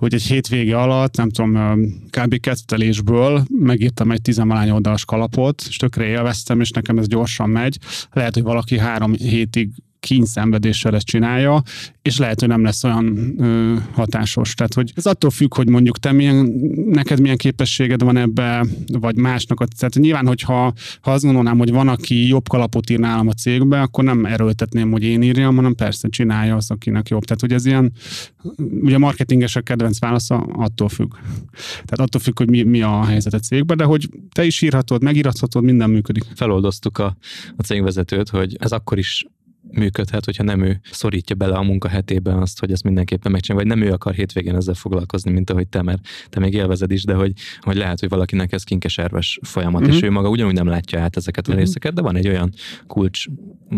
[0.00, 1.78] hogy egy hétvége alatt, nem tudom,
[2.10, 2.40] kb.
[2.40, 7.78] kezdtelésből megírtam egy tizenvalány oldalas kalapot, és tökre élveztem, és nekem ez gyorsan megy.
[8.12, 11.62] Lehet, hogy valaki három hétig kényszenvedéssel ezt csinálja,
[12.02, 14.54] és lehet, hogy nem lesz olyan ö, hatásos.
[14.54, 16.52] Tehát, hogy ez attól függ, hogy mondjuk te milyen,
[16.86, 18.66] neked milyen képességed van ebbe,
[18.98, 19.68] vagy másnak.
[19.68, 23.80] Tehát nyilván, hogyha ha azt gondolnám, hogy van, aki jobb kalapot ír nálam a cégbe,
[23.80, 27.24] akkor nem erőltetném, hogy én írjam, hanem persze csinálja az, akinek jobb.
[27.24, 27.92] Tehát, hogy ez ilyen,
[28.80, 31.12] ugye a marketingesek kedvenc válasza attól függ.
[31.72, 35.02] Tehát attól függ, hogy mi, mi a helyzet a cégben, de hogy te is írhatod,
[35.02, 36.24] megírhatod, minden működik.
[36.34, 37.16] Feloldoztuk a,
[37.56, 39.24] a cégvezetőt, hogy ez akkor is
[39.70, 43.78] működhet, hogyha nem ő szorítja bele a munka hetében azt, hogy ezt mindenképpen megcsinálja, vagy
[43.78, 47.14] nem ő akar hétvégén ezzel foglalkozni, mint ahogy te, mert te még élvezed is, de
[47.14, 49.94] hogy, hogy lehet, hogy valakinek ez kinkeserves folyamat, uh-huh.
[49.94, 50.10] és mhm.
[50.10, 51.64] ő maga ugyanúgy nem látja át ezeket a uh-huh.
[51.64, 52.52] részeket, de van egy olyan
[52.86, 53.24] kulcs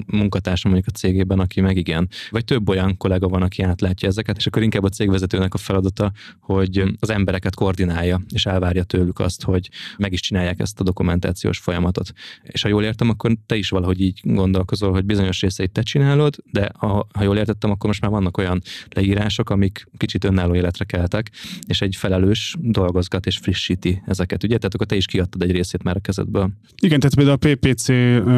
[0.06, 2.08] munkatársa mondjuk a cégében, aki meg igen.
[2.30, 6.12] Vagy több olyan kollega van, aki átlátja ezeket, és akkor inkább a cégvezetőnek a feladata,
[6.40, 11.58] hogy az embereket koordinálja, és elvárja tőlük azt, hogy meg is csinálják ezt a dokumentációs
[11.58, 12.12] folyamatot.
[12.42, 16.36] És ha jól értem, akkor te is valahogy így gondolkozol, hogy bizonyos részeit te csinálod,
[16.52, 20.84] de ha, ha jól értettem, akkor most már vannak olyan leírások, amik kicsit önálló életre
[20.84, 21.30] keltek,
[21.66, 24.56] és egy felelős dolgozgat és frissíti ezeket, ugye?
[24.56, 26.50] Tehát akkor te is kiadtad egy részét már a kezedből.
[26.82, 27.88] Igen, tehát például a PPC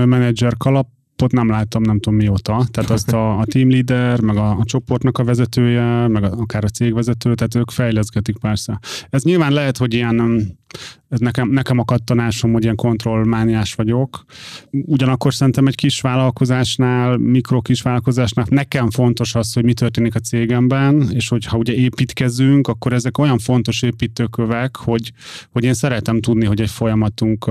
[0.07, 2.67] menedzser kalap appot nem látom, nem tudom mióta.
[2.71, 6.65] Tehát azt a, a team leader, meg a, a csoportnak a vezetője, meg a, akár
[6.65, 8.79] a cégvezető, tehát ők fejleszgetik persze.
[9.11, 10.47] Ez nyilván lehet, hogy ilyen
[11.09, 14.25] ez nekem, nekem a kattanásom, hogy ilyen kontrollmániás vagyok.
[14.71, 20.19] Ugyanakkor szerintem egy kis vállalkozásnál, mikro kis vállalkozásnál nekem fontos az, hogy mi történik a
[20.19, 25.13] cégemben, és hogyha ugye építkezünk, akkor ezek olyan fontos építőkövek, hogy,
[25.51, 27.51] hogy én szeretem tudni, hogy egy folyamatunk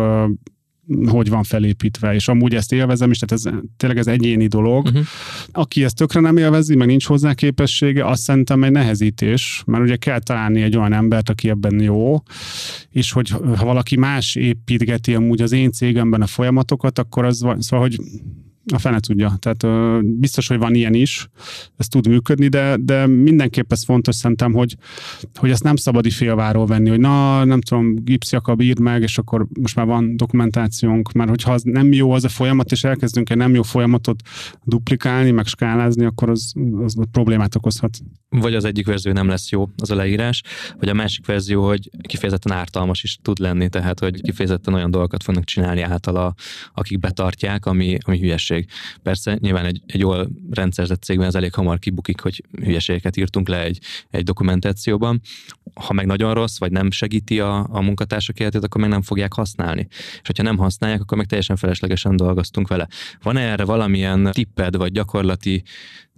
[1.05, 4.85] hogy van felépítve, és amúgy ezt élvezem is, tehát ez tényleg ez egyéni dolog.
[4.85, 5.03] Uh-huh.
[5.51, 9.95] Aki ezt tökre nem élvezi, meg nincs hozzá képessége, azt szerintem egy nehezítés, mert ugye
[9.95, 12.23] kell találni egy olyan embert, aki ebben jó,
[12.89, 17.61] és hogy ha valaki más építgeti amúgy az én cégemben a folyamatokat, akkor az van,
[17.61, 17.99] szóval, hogy
[18.73, 19.35] a fene tudja.
[19.39, 21.27] Tehát ö, biztos, hogy van ilyen is,
[21.77, 24.75] ez tud működni, de, de mindenképp ez fontos szerintem, hogy,
[25.35, 29.47] hogy ezt nem szabadi félváról venni, hogy na, nem tudom, gipszjakab írd meg, és akkor
[29.59, 33.37] most már van dokumentációnk, mert hogyha az nem jó az a folyamat, és elkezdünk egy
[33.37, 34.21] nem jó folyamatot
[34.63, 37.97] duplikálni, meg skálázni, akkor az, az problémát okozhat.
[38.29, 40.41] Vagy az egyik verzió nem lesz jó, az a leírás,
[40.79, 45.23] vagy a másik verzió, hogy kifejezetten ártalmas is tud lenni, tehát hogy kifejezetten olyan dolgokat
[45.23, 46.33] fognak csinálni általa,
[46.73, 48.69] akik betartják, ami, ami hülyeség hülyeség.
[49.03, 53.63] Persze nyilván egy, egy jól rendszerzett cégben ez elég hamar kibukik, hogy hülyeségeket írtunk le
[53.63, 55.21] egy, egy dokumentációban.
[55.73, 59.33] Ha meg nagyon rossz, vagy nem segíti a, a munkatársak életét, akkor meg nem fogják
[59.33, 59.87] használni.
[59.89, 62.87] És hogyha nem használják, akkor meg teljesen feleslegesen dolgoztunk vele.
[63.21, 65.63] Van-e erre valamilyen tipped, vagy gyakorlati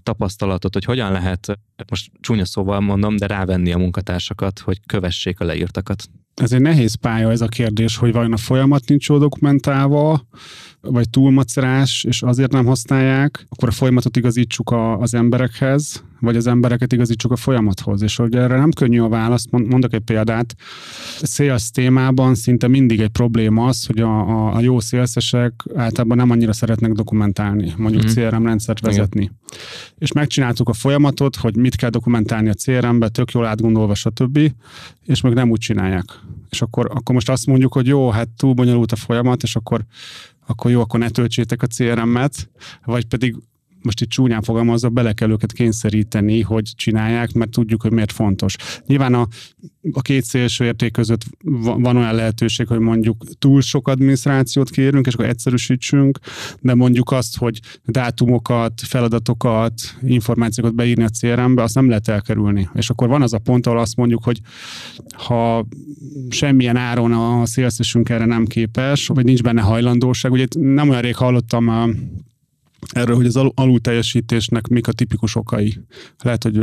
[0.05, 5.45] tapasztalatot, hogy hogyan lehet, most csúnya szóval mondom, de rávenni a munkatársakat, hogy kövessék a
[5.45, 6.09] leírtakat?
[6.35, 10.27] Ez egy nehéz pálya ez a kérdés, hogy vajon a folyamat nincs jól dokumentálva,
[10.81, 16.35] vagy túl macerás, és azért nem használják, akkor a folyamatot igazítsuk a, az emberekhez, vagy
[16.35, 18.01] az embereket igazítsuk a folyamathoz.
[18.01, 20.55] És hogy erre nem könnyű a válasz, mondok egy példát.
[21.21, 26.29] Sales témában szinte mindig egy probléma az, hogy a, a, a jó szélszesek általában nem
[26.29, 28.07] annyira szeretnek dokumentálni, mondjuk mm.
[28.07, 29.21] CRM rendszert vezetni.
[29.21, 29.35] Igen.
[29.97, 34.39] És megcsináltuk a folyamatot, hogy mit kell dokumentálni a CRM-be, tök jól átgondolva, stb.
[35.05, 36.05] És meg nem úgy csinálják.
[36.49, 39.85] És akkor, akkor most azt mondjuk, hogy jó, hát túl bonyolult a folyamat, és akkor
[40.47, 42.49] akkor jó, akkor ne töltsétek a CRM-et,
[42.85, 43.35] vagy pedig
[43.85, 48.55] most itt csúnyán fogalmazva, bele kell őket kényszeríteni, hogy csinálják, mert tudjuk, hogy miért fontos.
[48.85, 49.27] Nyilván a,
[49.91, 51.21] a két szélső érték között
[51.59, 56.19] van, olyan lehetőség, hogy mondjuk túl sok adminisztrációt kérünk, és akkor egyszerűsítsünk,
[56.61, 62.69] de mondjuk azt, hogy dátumokat, feladatokat, információkat beírni a CRM-be, azt nem lehet elkerülni.
[62.73, 64.39] És akkor van az a pont, ahol azt mondjuk, hogy
[65.15, 65.67] ha
[66.29, 71.15] semmilyen áron a szélszesünk erre nem képes, vagy nincs benne hajlandóság, ugye nem olyan rég
[71.15, 71.69] hallottam
[72.91, 75.77] erről, hogy az alul teljesítésnek mik a tipikus okai.
[76.23, 76.59] Lehet, hogy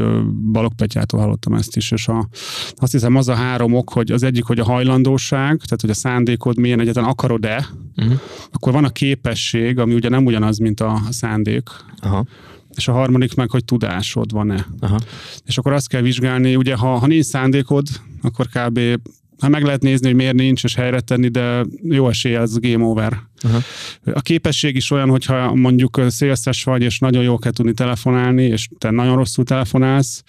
[0.53, 2.29] Balog Petyától hallottam ezt is, és a,
[2.77, 5.95] azt hiszem az a három ok, hogy az egyik, hogy a hajlandóság, tehát hogy a
[5.95, 8.21] szándékod milyen egyetlen akarod-e, uh-huh.
[8.51, 11.69] akkor van a képesség, ami ugye nem ugyanaz, mint a szándék.
[11.97, 12.25] Aha.
[12.75, 14.67] És a harmadik meg, hogy tudásod van-e.
[14.81, 14.99] Aha.
[15.45, 17.87] És akkor azt kell vizsgálni, ugye ha, ha nincs szándékod,
[18.23, 18.81] akkor kb
[19.43, 22.85] hát meg lehet nézni, hogy miért nincs, és helyre tenni, de jó esélye ez game
[22.85, 23.31] over.
[23.43, 23.59] Aha.
[24.13, 28.69] A képesség is olyan, hogyha mondjuk szélszes vagy, és nagyon jól kell tudni telefonálni, és
[28.79, 30.23] te nagyon rosszul telefonálsz,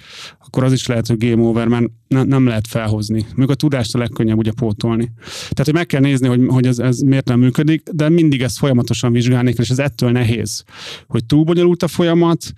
[0.45, 3.25] akkor az is lehet, hogy game over, mert ne, nem lehet felhozni.
[3.35, 5.11] Még a tudást a legkönnyebb ugye pótolni.
[5.25, 8.57] Tehát, hogy meg kell nézni, hogy, hogy ez, ez miért nem működik, de mindig ezt
[8.57, 10.63] folyamatosan vizsgálni és ez ettől nehéz.
[11.07, 12.53] Hogy túl bonyolult a folyamat,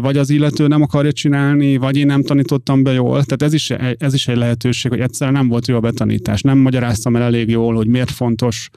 [0.00, 3.24] vagy az illető nem akarja csinálni, vagy én nem tanítottam be jól.
[3.24, 6.40] Tehát ez is, ez is egy lehetőség, hogy egyszerűen nem volt jó a betanítás.
[6.40, 8.70] Nem magyaráztam el elég jól, hogy miért fontos,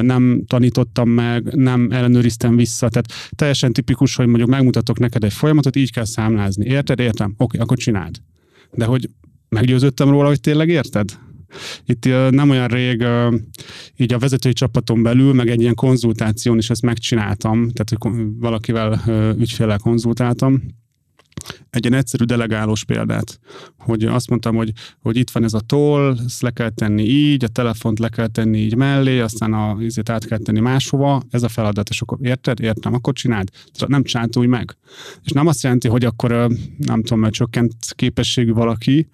[0.00, 2.88] nem tanítottam meg, nem ellenőriztem vissza.
[2.88, 6.66] Tehát teljesen tipikus, hogy mondjuk megmutatok neked egy folyamatot, így kell számlázni.
[6.66, 6.98] Érted?
[6.98, 7.34] Értem?
[7.36, 8.16] Oké, akkor csináld.
[8.72, 9.10] De hogy
[9.48, 11.18] meggyőződtem róla, hogy tényleg érted?
[11.86, 13.04] Itt nem olyan rég
[13.96, 19.02] így a vezetői csapaton belül, meg egy ilyen konzultáción is ezt megcsináltam, tehát valakivel
[19.38, 20.62] ügyféllel konzultáltam,
[21.70, 23.40] egy ilyen egyszerű delegálós példát,
[23.78, 27.44] hogy azt mondtam, hogy, hogy itt van ez a toll, ezt le kell tenni így,
[27.44, 31.42] a telefont le kell tenni így mellé, aztán a ízét át kell tenni máshova, ez
[31.42, 32.60] a feladat, és akkor érted?
[32.60, 33.48] Értem, akkor csináld.
[33.86, 34.76] Nem csinált úgy meg.
[35.24, 36.30] És nem azt jelenti, hogy akkor
[36.76, 39.08] nem tudom, mert csökkent képességű valaki,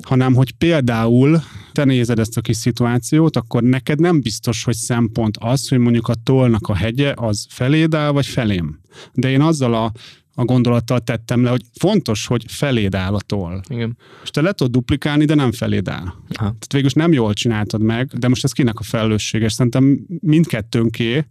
[0.00, 1.40] hanem hogy például
[1.72, 6.08] te nézed ezt a kis szituációt, akkor neked nem biztos, hogy szempont az, hogy mondjuk
[6.08, 8.80] a tollnak a hegye az feléd áll, vagy felém.
[9.12, 9.92] De én azzal a
[10.38, 13.60] a gondolattal tettem le, hogy fontos, hogy feléd áll a toll.
[13.68, 13.96] Igen.
[14.22, 16.04] És te le tudod duplikálni, de nem feléd áll.
[16.04, 16.16] Aha.
[16.28, 19.48] Tehát végül nem jól csináltad meg, de most ez kinek a felelőssége?
[19.48, 21.24] Szerintem mindkettőnké,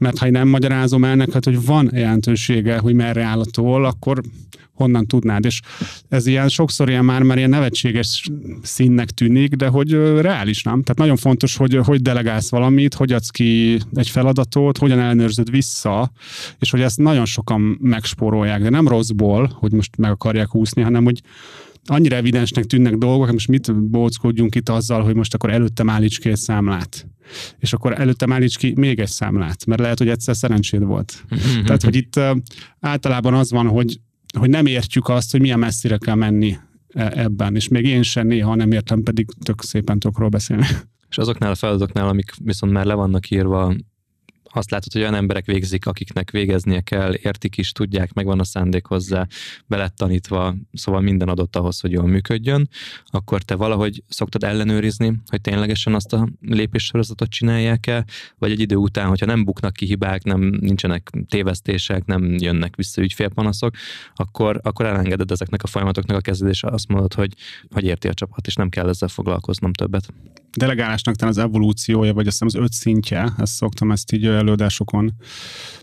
[0.00, 3.84] mert ha én nem magyarázom el neked, hogy van jelentősége, hogy merre áll a toll,
[3.84, 4.20] akkor
[4.76, 5.44] honnan tudnád.
[5.44, 5.60] És
[6.08, 8.30] ez ilyen sokszor ilyen már, már ilyen nevetséges
[8.62, 10.82] színnek tűnik, de hogy reális nem.
[10.82, 16.12] Tehát nagyon fontos, hogy hogy delegálsz valamit, hogy adsz ki egy feladatot, hogyan ellenőrzöd vissza,
[16.58, 21.04] és hogy ezt nagyon sokan megspórolják, de nem rosszból, hogy most meg akarják úszni, hanem
[21.04, 21.20] hogy
[21.86, 26.28] annyira evidensnek tűnnek dolgok, most mit bóckodjunk itt azzal, hogy most akkor előttem állíts ki
[26.28, 27.06] egy számlát.
[27.58, 31.24] És akkor előttem állíts ki még egy számlát, mert lehet, hogy egyszer szerencséd volt.
[31.64, 32.20] Tehát, hogy itt
[32.80, 34.00] általában az van, hogy,
[34.38, 38.26] hogy nem értjük azt, hogy milyen messzire kell menni e, ebben, és még én sem
[38.26, 40.66] néha nem értem, pedig tök szépen tudok beszélni.
[41.08, 43.74] És azoknál a feladatoknál, amik viszont már le vannak írva,
[44.56, 48.86] azt látod, hogy olyan emberek végzik, akiknek végeznie kell, értik is, tudják, megvan a szándék
[48.86, 49.26] hozzá,
[49.66, 52.68] belettanítva, szóval minden adott ahhoz, hogy jól működjön,
[53.06, 58.04] akkor te valahogy szoktad ellenőrizni, hogy ténylegesen azt a lépéssorozatot csinálják-e,
[58.38, 63.02] vagy egy idő után, hogyha nem buknak ki hibák, nem nincsenek tévesztések, nem jönnek vissza
[63.02, 63.74] ügyfélpanaszok,
[64.14, 67.34] akkor, akkor elengeded ezeknek a folyamatoknak a kezdődése, azt mondod, hogy,
[67.70, 70.12] hogy érti a csapat, és nem kell ezzel foglalkoznom többet.
[70.56, 75.12] Delegálásnak talán az evolúciója, vagy azt hiszem az öt szintje, ezt szoktam ezt így előadásokon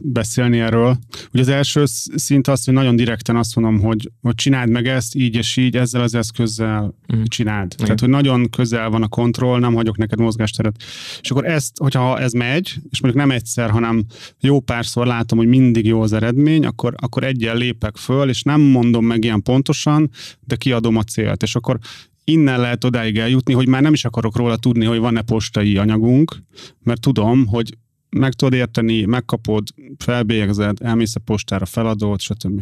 [0.01, 0.97] beszélni erről.
[1.31, 1.83] Ugye az első
[2.15, 5.77] szint az, hogy nagyon direkten azt mondom, hogy, hogy csináld meg ezt így és így,
[5.77, 7.23] ezzel az eszközzel mm.
[7.23, 7.73] csináld.
[7.73, 7.85] Igen.
[7.85, 10.75] Tehát, hogy nagyon közel van a kontroll, nem hagyok neked mozgásteret.
[11.21, 14.05] És akkor ezt, hogyha ez megy, és mondjuk nem egyszer, hanem
[14.39, 18.61] jó párszor látom, hogy mindig jó az eredmény, akkor, akkor egyen lépek föl, és nem
[18.61, 20.09] mondom meg ilyen pontosan,
[20.45, 21.43] de kiadom a célt.
[21.43, 21.79] És akkor
[22.23, 26.43] innen lehet odáig eljutni, hogy már nem is akarok róla tudni, hogy van-e postai anyagunk,
[26.83, 27.77] mert tudom, hogy
[28.09, 32.61] meg tudod érteni, megkapod, felbélyegzed, elmész a postára, feladod, stb.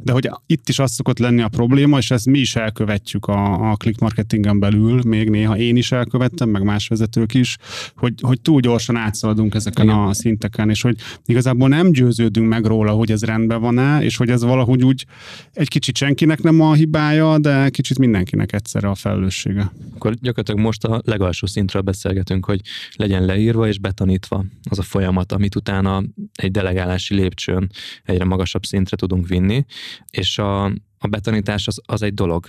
[0.00, 3.70] De hogy itt is az szokott lenni a probléma, és ezt mi is elkövetjük a,
[3.70, 7.56] a click marketingen belül, még néha én is elkövettem, meg más vezetők is,
[7.96, 9.98] hogy, hogy túl gyorsan átszaladunk ezeken Igen.
[9.98, 14.30] a szinteken, és hogy igazából nem győződünk meg róla, hogy ez rendben van-e, és hogy
[14.30, 15.06] ez valahogy úgy
[15.52, 19.72] egy kicsit senkinek nem a hibája, de kicsit mindenkinek egyszerre a felelőssége.
[19.94, 22.60] Akkor gyakorlatilag most a legalsó szintről beszélgetünk, hogy
[22.96, 26.02] legyen leírva és betanítva az a folyamat, amit utána
[26.34, 27.70] egy delegálási lépcsőn
[28.04, 29.61] egyre magasabb szintre tudunk vinni,
[30.10, 30.64] és a,
[31.04, 32.46] a betanítás az, az egy dolog,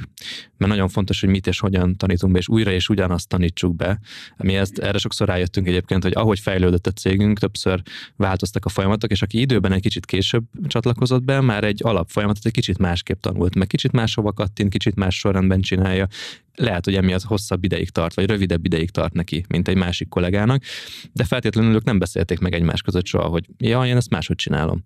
[0.57, 3.99] mert nagyon fontos, hogy mit és hogyan tanítunk be, és újra és ugyanazt tanítsuk be.
[4.37, 7.81] Mi ezt, erre sokszor rájöttünk egyébként, hogy ahogy fejlődött a cégünk, többször
[8.15, 12.51] változtak a folyamatok, és aki időben egy kicsit később csatlakozott be, már egy alapfolyamatot egy
[12.51, 16.07] kicsit másképp tanult, meg kicsit máshova kattint, kicsit más sorrendben csinálja,
[16.55, 20.63] lehet, hogy emiatt hosszabb ideig tart, vagy rövidebb ideig tart neki, mint egy másik kollégának,
[21.11, 24.81] de feltétlenül ők nem beszélték meg egymás között soha, hogy ja, én ezt máshogy csinálom.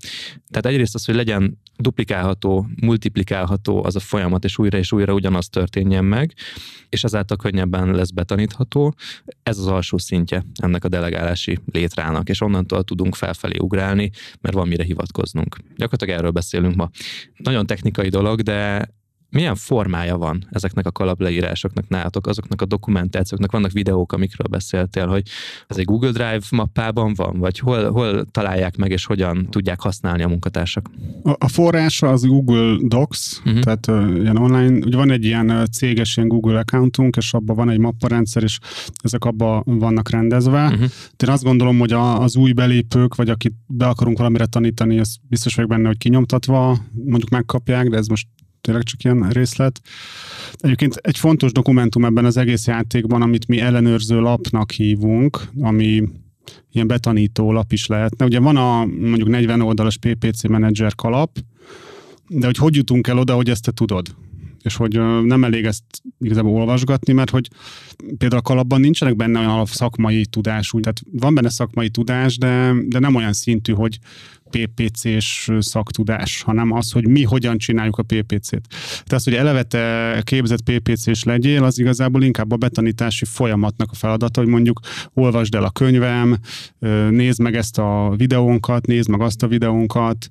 [0.50, 5.50] Tehát egyrészt az, hogy legyen duplikálható, multiplikálható az a folyamat, és újra és újra ugyanaz
[5.50, 6.34] történjen meg,
[6.90, 8.94] és ezáltal könnyebben lesz betanítható.
[9.44, 14.12] Ez az alsó szintje ennek a delegálási létrának, és onnantól tudunk felfelé ugrálni,
[14.42, 15.58] mert van mire hivatkoznunk.
[15.76, 16.90] Gyakorlatilag erről beszélünk ma.
[17.38, 18.88] Nagyon technikai dolog, de
[19.30, 23.52] milyen formája van ezeknek a kalapleírásoknak nálatok, azoknak a dokumentációknak?
[23.52, 25.24] Vannak videók, amikről beszéltél, hogy
[25.68, 30.24] ez egy Google Drive mappában van, vagy hol, hol találják meg, és hogyan tudják használni
[30.24, 30.90] a munkatársak?
[31.24, 33.60] A, a forrása az Google Docs, uh-huh.
[33.60, 37.70] tehát uh, ilyen online, ugye van egy ilyen céges ilyen Google accountunk, és abban van
[37.70, 38.60] egy mapparendszer, és
[39.02, 40.66] ezek abban vannak rendezve.
[40.66, 40.90] Uh-huh.
[41.24, 45.18] Én azt gondolom, hogy a, az új belépők, vagy akit be akarunk valamire tanítani, az
[45.30, 48.28] biztos vagyok benne, hogy kinyomtatva mondjuk megkapják, de ez most
[48.67, 49.82] tényleg csak ilyen részlet.
[50.56, 56.03] Egyébként egy fontos dokumentum ebben az egész játékban, amit mi ellenőrző lapnak hívunk, ami
[56.71, 58.25] ilyen betanító lap is lehetne.
[58.25, 61.38] Ugye van a mondjuk 40 oldalas PPC Manager kalap,
[62.27, 64.15] de hogy hogy jutunk el oda, hogy ezt te tudod?
[64.62, 65.84] és hogy nem elég ezt
[66.19, 67.47] igazából olvasgatni, mert hogy
[68.17, 72.73] például a kalapban nincsenek benne olyan szakmai tudás, úgy, tehát van benne szakmai tudás, de,
[72.86, 73.99] de nem olyan szintű, hogy
[74.49, 78.67] PPC-s szaktudás, hanem az, hogy mi hogyan csináljuk a PPC-t.
[78.69, 83.95] Tehát az, hogy eleve te képzett PPC-s legyél, az igazából inkább a betanítási folyamatnak a
[83.95, 84.79] feladata, hogy mondjuk
[85.13, 86.38] olvasd el a könyvem,
[87.10, 90.29] nézd meg ezt a videónkat, nézd meg azt a videónkat,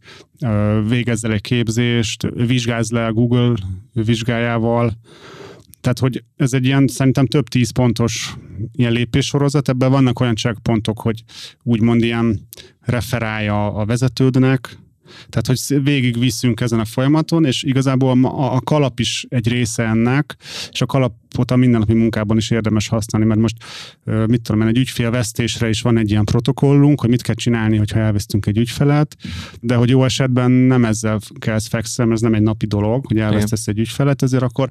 [0.88, 3.54] végezz el egy képzést, vizsgázz le a Google
[3.92, 4.92] vizsgájával,
[5.86, 8.36] tehát, hogy ez egy ilyen szerintem több tíz pontos
[8.72, 11.22] ilyen lépéssorozat, ebben vannak olyan checkpontok, hogy
[11.62, 12.48] úgymond ilyen
[12.80, 14.78] referálja a vezetődnek,
[15.28, 19.84] tehát, hogy végig viszünk ezen a folyamaton, és igazából a, a kalap is egy része
[19.84, 20.36] ennek,
[20.70, 23.56] és a kalap alapot a mindennapi munkában is érdemes használni, mert most
[24.26, 27.98] mit tudom én, egy ügyfélvesztésre is van egy ilyen protokollunk, hogy mit kell csinálni, hogyha
[27.98, 29.16] elvesztünk egy ügyfelet,
[29.60, 33.66] de hogy jó esetben nem ezzel kell fekszem, ez nem egy napi dolog, hogy elvesztesz
[33.66, 34.68] egy ügyfelet, ezért akkor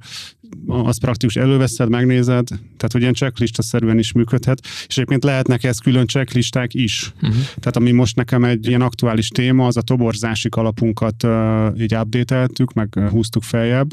[0.68, 5.78] az praktikus előveszed, megnézed, tehát hogy ilyen checklista szerűen is működhet, és egyébként lehetnek ez
[5.78, 7.12] külön checklisták is.
[7.16, 7.38] Uh-huh.
[7.56, 12.74] Tehát ami most nekem egy ilyen aktuális téma, az a toborzási kalapunkat uh, így updateltük,
[12.74, 13.90] meg húztuk feljebb,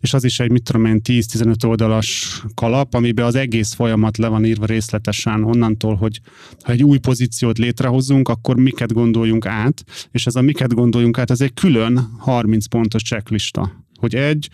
[0.00, 4.28] és az is egy, mit tudom én, 10-15 oldalas kalap, amiben az egész folyamat le
[4.28, 6.20] van írva részletesen onnantól, hogy
[6.64, 11.30] ha egy új pozíciót létrehozunk, akkor miket gondoljunk át, és ez a miket gondoljunk át,
[11.30, 14.48] ez egy külön 30 pontos checklista hogy egy,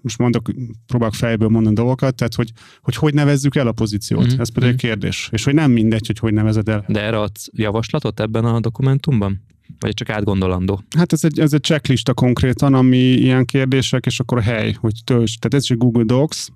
[0.00, 0.50] most mondok,
[0.86, 4.26] próbálok fejből mondani dolgokat, tehát hogy hogy, hogy nevezzük el a pozíciót.
[4.26, 4.40] Mm-hmm.
[4.40, 5.28] Ez pedig egy kérdés.
[5.32, 6.84] És hogy nem mindegy, hogy hogy nevezed el.
[6.88, 9.42] De erre adsz javaslatot ebben a dokumentumban?
[9.78, 10.82] Vagy csak átgondolandó?
[10.96, 14.94] Hát ez egy, ez egy checklista konkrétan, ami ilyen kérdések, és akkor a hely, hogy
[15.04, 15.38] tölts.
[15.38, 16.46] Tehát ez is egy Google Docs,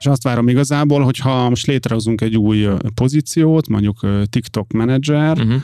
[0.00, 5.62] és azt várom igazából, hogy ha most létrehozunk egy új pozíciót, mondjuk TikTok menedzser, uh-huh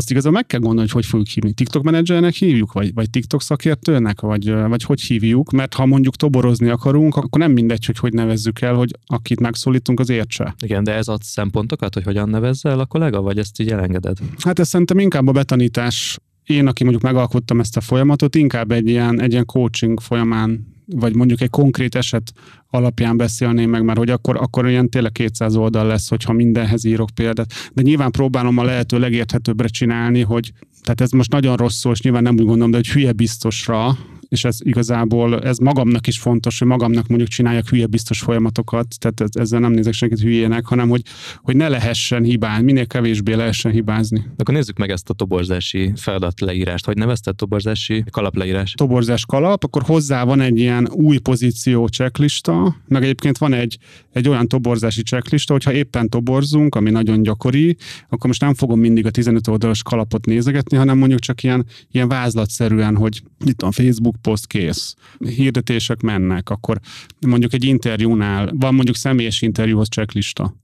[0.00, 1.52] azt igazából meg kell gondolni, hogy hogy fogjuk hívni.
[1.52, 6.68] TikTok menedzsernek hívjuk, vagy, vagy TikTok szakértőnek, vagy, vagy hogy hívjuk, mert ha mondjuk toborozni
[6.68, 10.54] akarunk, akkor nem mindegy, hogy hogy nevezzük el, hogy akit megszólítunk, az értse.
[10.62, 14.18] Igen, de ez ad szempontokat, hogy hogyan nevezze el a kollega, vagy ezt így elengeded?
[14.38, 18.88] Hát ez szerintem inkább a betanítás én, aki mondjuk megalkottam ezt a folyamatot, inkább egy
[18.88, 22.32] ilyen, egy ilyen coaching folyamán vagy mondjuk egy konkrét eset
[22.70, 27.08] alapján beszélném meg, mert hogy akkor, akkor ilyen tényleg 200 oldal lesz, hogyha mindenhez írok
[27.14, 27.52] példát.
[27.72, 32.00] De nyilván próbálom a lehető legérthetőbbre csinálni, hogy tehát ez most nagyon rossz szó, és
[32.00, 33.98] nyilván nem úgy gondolom, de hogy hülye biztosra
[34.30, 39.36] és ez igazából, ez magamnak is fontos, hogy magamnak mondjuk csináljak hülye biztos folyamatokat, tehát
[39.36, 41.02] ezzel nem nézek senkit hülyének, hanem hogy,
[41.36, 44.18] hogy ne lehessen hibálni, minél kevésbé lehessen hibázni.
[44.18, 46.84] De akkor nézzük meg ezt a toborzási feladat leírást.
[46.84, 48.72] Hogy nevezted toborzási kalapleírás?
[48.72, 53.78] Toborzás kalap, akkor hozzá van egy ilyen új pozíció checklista, meg egyébként van egy,
[54.12, 57.76] egy olyan toborzási checklista, hogyha éppen toborzunk, ami nagyon gyakori,
[58.08, 62.08] akkor most nem fogom mindig a 15 oldalas kalapot nézegetni, hanem mondjuk csak ilyen, ilyen
[62.08, 66.80] vázlatszerűen, hogy itt a Facebook poszt kész, hirdetések mennek, akkor
[67.26, 70.54] mondjuk egy interjúnál van mondjuk személyes interjúhoz checklista.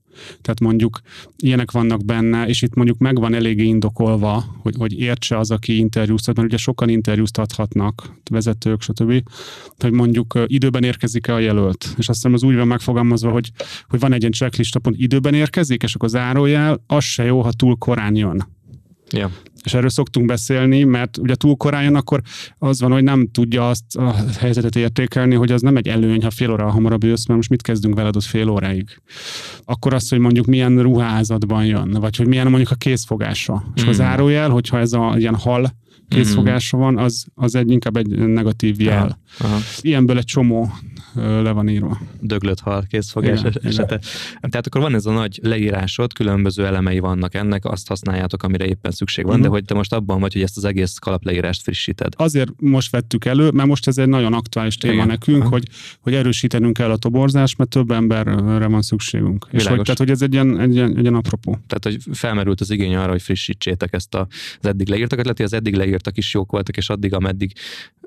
[0.41, 0.99] Tehát mondjuk
[1.37, 6.35] ilyenek vannak benne, és itt mondjuk megvan eléggé indokolva, hogy, hogy értse az, aki interjúztat,
[6.35, 9.23] mert ugye sokan interjúztathatnak, vezetők, stb.
[9.77, 11.83] Hogy mondjuk időben érkezik-e a jelölt.
[11.83, 13.51] És azt hiszem az úgy van megfogalmazva, hogy,
[13.89, 17.51] hogy van egy ilyen checklista pont időben érkezik, és akkor zárójel, az se jó, ha
[17.51, 18.55] túl korán jön.
[19.11, 19.31] Ja
[19.67, 22.21] és erről szoktunk beszélni, mert ugye túl korán jön, akkor
[22.57, 26.29] az van, hogy nem tudja azt a helyzetet értékelni, hogy az nem egy előny, ha
[26.29, 29.01] fél óra hamarabb jössz, mert most mit kezdünk veled ott fél óráig.
[29.63, 33.53] Akkor azt, hogy mondjuk milyen ruházatban jön, vagy hogy milyen mondjuk a készfogása.
[33.53, 33.71] Mm.
[33.75, 35.71] És az zárójel, hogyha ez a ilyen hal
[36.07, 39.19] készfogása van, az, az egy inkább egy negatív jel.
[39.39, 39.57] Aha.
[39.81, 40.71] Ilyenből egy csomó
[41.17, 41.99] le van írva.
[42.21, 43.95] Döglött hal készfogás igen, esete.
[43.95, 44.49] Igen.
[44.49, 48.91] Tehát akkor van ez a nagy leírásod, különböző elemei vannak ennek, azt használjátok, amire éppen
[48.91, 49.45] szükség van, uh-huh.
[49.45, 49.59] de mhm.
[49.59, 52.13] hogy te most abban vagy, hogy ezt az egész kalapleírást frissíted.
[52.15, 55.07] Azért most vettük elő, mert most ez egy nagyon aktuális téma igen.
[55.07, 55.51] nekünk, uh-huh.
[55.51, 55.67] hogy,
[55.99, 59.47] hogy erősítenünk kell a toborzást, mert több emberre van szükségünk.
[59.51, 61.51] És hogy, tehát, hogy ez egy ilyen, egy, ilyen, egy ilyen apropó.
[61.67, 64.27] Tehát, hogy felmerült az igény arra, hogy frissítsétek ezt a,
[64.59, 67.53] az eddig leírtakat, lehet, hogy az eddig leírtak is jók voltak, és addig, ameddig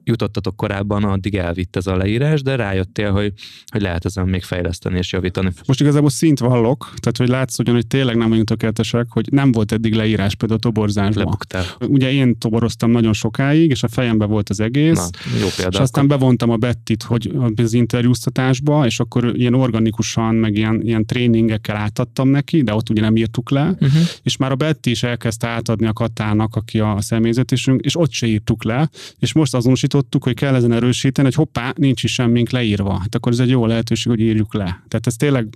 [0.05, 3.33] jutottatok korábban, addig elvitt ez a leírás, de rájöttél, hogy,
[3.67, 5.51] hogy lehet ezen még fejleszteni és javítani.
[5.67, 9.73] Most igazából szint vallok, tehát hogy látszódjon, hogy tényleg nem vagyunk tökéletesek, hogy nem volt
[9.73, 11.25] eddig leírás például a toborzásban.
[11.25, 11.65] Lebuktál.
[11.81, 14.97] Ugye én toboroztam nagyon sokáig, és a fejembe volt az egész.
[14.97, 15.71] Na, jó példa.
[15.71, 21.07] És aztán bevontam a Bettit, hogy az interjúztatásba, és akkor ilyen organikusan, meg ilyen, ilyen
[21.07, 24.03] tréningekkel átadtam neki, de ott ugye nem írtuk le, uh-huh.
[24.23, 28.27] és már a Betty is elkezdte átadni a Katának, aki a személyzetésünk, és ott se
[28.27, 29.55] írtuk le, és most
[29.95, 32.99] azonosítottuk, hogy kell ezen erősíteni, hogy hoppá, nincs is semmink leírva.
[32.99, 34.65] Hát akkor ez egy jó lehetőség, hogy írjuk le.
[34.65, 35.49] Tehát ez tényleg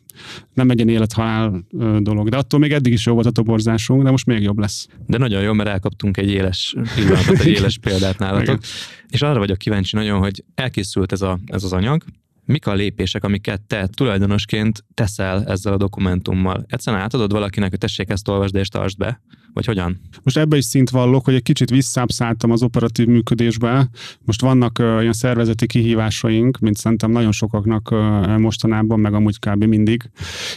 [0.54, 1.64] nem egy élethalál
[1.98, 2.28] dolog.
[2.28, 4.88] De attól még eddig is jó volt a toborzásunk, de most még jobb lesz.
[5.06, 8.58] De nagyon jó, mert elkaptunk egy éles pillanatot, egy éles példát nálatok.
[9.08, 12.04] És arra vagyok kíváncsi nagyon, hogy elkészült ez, a, ez az anyag,
[12.46, 16.64] mik a lépések, amiket te tulajdonosként teszel ezzel a dokumentummal?
[16.68, 19.20] Egyszerűen átadod valakinek, hogy tessék ezt olvasd és tartsd be?
[19.54, 20.00] Vagy hogyan?
[20.22, 23.88] Most ebbe is szint vallok, hogy egy kicsit visszábbszálltam az operatív működésbe.
[24.24, 29.64] Most vannak uh, ilyen szervezeti kihívásaink, mint szerintem nagyon sokaknak uh, mostanában, meg amúgy kb.
[29.64, 30.10] mindig.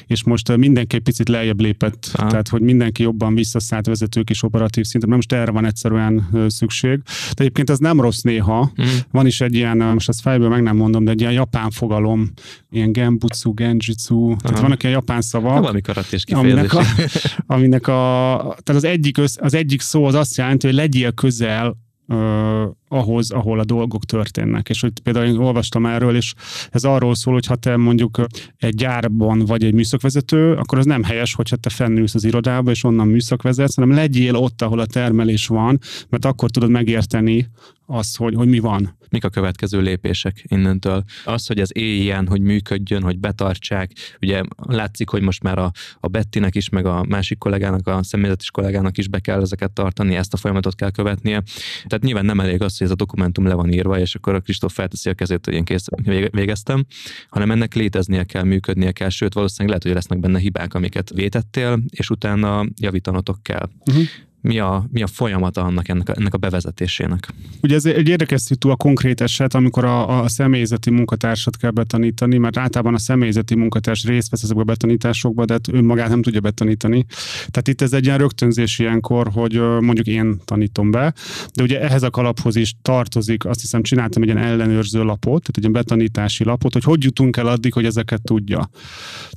[0.08, 2.30] És most uh, mindenki egy picit lejjebb lépett, Aha.
[2.30, 5.10] tehát hogy mindenki jobban visszaszállt vezetők is operatív szinten.
[5.10, 7.02] Most erre van egyszerűen uh, szükség.
[7.06, 8.72] De egyébként ez nem rossz néha.
[8.82, 8.86] Mm.
[9.12, 11.70] Van is egy ilyen, uh, most ezt fejből meg nem mondom, de egy ilyen japán
[11.70, 12.32] fogalom,
[12.70, 14.36] ilyen genbutsu, genjitsu, Aha.
[14.42, 15.60] tehát vannak ilyen japán szavak.
[15.60, 16.82] Valami karatés aminek a,
[17.56, 21.78] aminek a, tehát az egyik, össz, az egyik szó az azt jelenti, hogy legyél közel
[22.08, 24.70] ö, ahhoz, ahol a dolgok történnek.
[24.70, 26.34] És hogy például én olvastam erről, és
[26.70, 28.26] ez arról szól, hogy ha te mondjuk
[28.58, 32.84] egy gyárban vagy egy műszakvezető, akkor az nem helyes, hogyha te fennülsz az irodába, és
[32.84, 37.48] onnan műszakvezetsz, hanem legyél ott, ahol a termelés van, mert akkor tudod megérteni
[37.86, 38.97] azt, hogy, hogy mi van.
[39.10, 41.04] Mik a következő lépések innentől?
[41.26, 43.92] Az, hogy az ilyen, hogy működjön, hogy betartsák,
[44.22, 48.52] ugye látszik, hogy most már a, a Bettinek is, meg a másik kollégának, a személyzetes
[48.52, 51.44] kollégának is be kell ezeket tartani, ezt a folyamatot kell követnie.
[51.86, 54.40] Tehát nyilván nem elég az, hogy ez a dokumentum le van írva, és akkor a
[54.40, 55.86] Kristóf felteszi a kezét, hogy én kész,
[56.32, 56.86] végeztem,
[57.30, 61.80] hanem ennek léteznie kell, működnie kell, sőt valószínűleg lehet, hogy lesznek benne hibák, amiket vétettél,
[61.90, 63.70] és utána javítanotok kell.
[63.86, 64.06] Uh-huh
[64.48, 67.34] mi a, mi a folyamata annak ennek a, ennek a bevezetésének?
[67.62, 72.38] Ugye ez egy érdekes szitu a konkrét eset, amikor a, a személyzeti munkatársat kell betanítani,
[72.38, 76.40] mert általában a személyzeti munkatárs részt vesz ezekbe a betanításokba, de hát önmagát nem tudja
[76.40, 77.06] betanítani.
[77.38, 81.14] Tehát itt ez egy ilyen rögtönzés ilyenkor, hogy mondjuk én tanítom be,
[81.54, 85.58] de ugye ehhez a kalaphoz is tartozik, azt hiszem csináltam egy ilyen ellenőrző lapot, tehát
[85.58, 88.70] egy ilyen betanítási lapot, hogy hogy jutunk el addig, hogy ezeket tudja.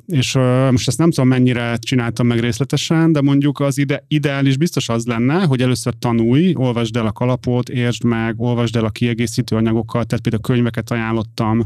[0.07, 0.35] És
[0.71, 5.00] most ezt nem tudom mennyire csináltam meg részletesen, de mondjuk az ide, ideális biztos az
[5.07, 10.07] lenne, hogy először tanulj, olvasd el a kalapot, értsd meg, olvasd el a kiegészítő anyagokat,
[10.07, 11.63] tehát például könyveket ajánlottam,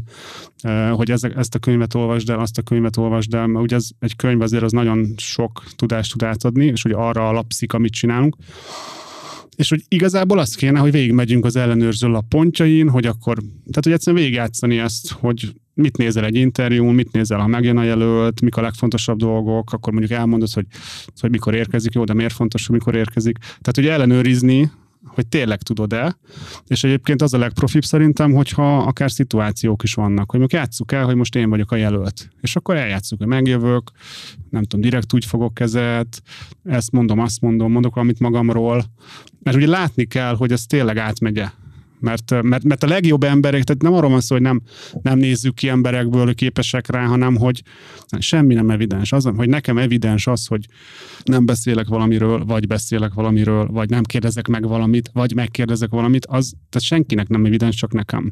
[0.92, 4.16] hogy ezt a könyvet olvasd el, azt a könyvet olvasd el, mert ugye ez egy
[4.16, 8.36] könyv azért az nagyon sok tudást tud átadni, és hogy arra alapszik, amit csinálunk.
[9.56, 13.92] És hogy igazából azt kéne, hogy végigmegyünk az ellenőrző lap pontjain, hogy akkor, tehát hogy
[13.92, 18.56] egyszerűen végigjátszani ezt, hogy mit nézel egy interjún, mit nézel, ha megjön a jelölt, mik
[18.56, 20.66] a legfontosabb dolgok, akkor mondjuk elmondod, hogy,
[21.20, 23.38] hogy mikor érkezik, jó, de miért fontos, hogy mikor érkezik.
[23.38, 24.70] Tehát ugye ellenőrizni,
[25.06, 26.18] hogy tényleg tudod-e,
[26.66, 31.04] és egyébként az a legprofibb szerintem, hogyha akár szituációk is vannak, hogy mondjuk játsszuk el,
[31.04, 33.90] hogy most én vagyok a jelölt, és akkor eljátszuk, hogy megjövök,
[34.50, 36.22] nem tudom, direkt úgy fogok kezet,
[36.64, 38.84] ezt mondom, azt mondom, mondok valamit magamról,
[39.42, 41.48] mert ugye látni kell, hogy ez tényleg átmegye
[41.98, 44.62] mert, mert, mert a legjobb emberek, tehát nem arról van szó, hogy nem,
[45.02, 47.62] nem nézzük ki emberekből, képesek rá, hanem hogy
[48.18, 49.12] semmi nem evidens.
[49.12, 50.66] Az, hogy nekem evidens az, hogy
[51.24, 56.52] nem beszélek valamiről, vagy beszélek valamiről, vagy nem kérdezek meg valamit, vagy megkérdezek valamit, az
[56.70, 58.30] tehát senkinek nem evidens, csak nekem.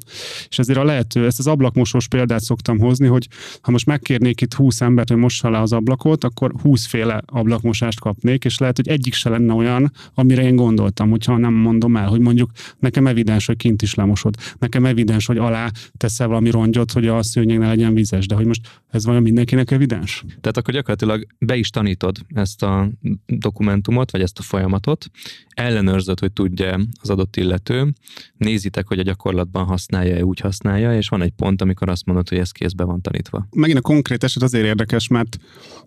[0.49, 3.29] És ezért a lehető, ezt az ablakmosós példát szoktam hozni, hogy
[3.61, 8.01] ha most megkérnék itt 20 embert, hogy mossa le az ablakot, akkor 20 féle ablakmosást
[8.01, 12.09] kapnék, és lehet, hogy egyik se lenne olyan, amire én gondoltam, hogyha nem mondom el,
[12.09, 14.35] hogy mondjuk nekem evidens, hogy kint is lemosod.
[14.59, 18.47] Nekem evidens, hogy alá teszel valami rongyot, hogy a szőnyeg ne legyen vizes, de hogy
[18.47, 20.25] most ez vajon mindenkinek evidens?
[20.41, 22.91] Tehát akkor gyakorlatilag be is tanítod ezt a
[23.27, 25.11] dokumentumot, vagy ezt a folyamatot,
[25.49, 27.93] ellenőrzöd, hogy tudja az adott illető,
[28.37, 32.39] nézitek, hogy a gyakorlatban használja-e, úgy használja, és van egy pont, amikor azt mondod, hogy
[32.39, 33.47] ez kézbe van tanítva.
[33.51, 35.39] Megint a konkrét eset azért érdekes, mert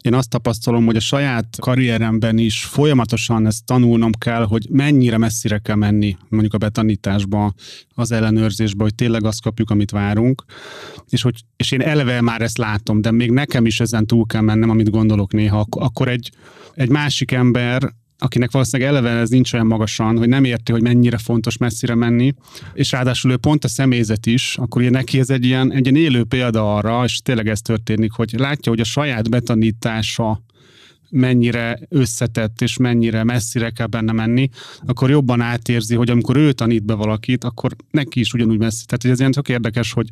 [0.01, 5.57] én azt tapasztalom, hogy a saját karrieremben is folyamatosan ezt tanulnom kell, hogy mennyire messzire
[5.57, 7.53] kell menni mondjuk a betanításba,
[7.93, 10.43] az ellenőrzésbe, hogy tényleg azt kapjuk, amit várunk,
[11.09, 14.41] és, hogy, és én eleve már ezt látom, de még nekem is ezen túl kell
[14.41, 16.31] mennem, amit gondolok néha, akkor egy,
[16.73, 21.17] egy másik ember akinek valószínűleg eleve ez nincs olyan magasan, hogy nem érti, hogy mennyire
[21.17, 22.33] fontos messzire menni,
[22.73, 26.05] és ráadásul ő pont a személyzet is, akkor ugye neki ez egy ilyen, egy ilyen
[26.05, 30.43] élő példa arra, és tényleg ez történik, hogy látja, hogy a saját betanítása
[31.09, 34.49] mennyire összetett és mennyire messzire kell benne menni,
[34.85, 38.85] akkor jobban átérzi, hogy amikor ő tanít be valakit, akkor neki is ugyanúgy messzi.
[38.85, 40.09] Tehát ez ilyen tök érdekes, hogy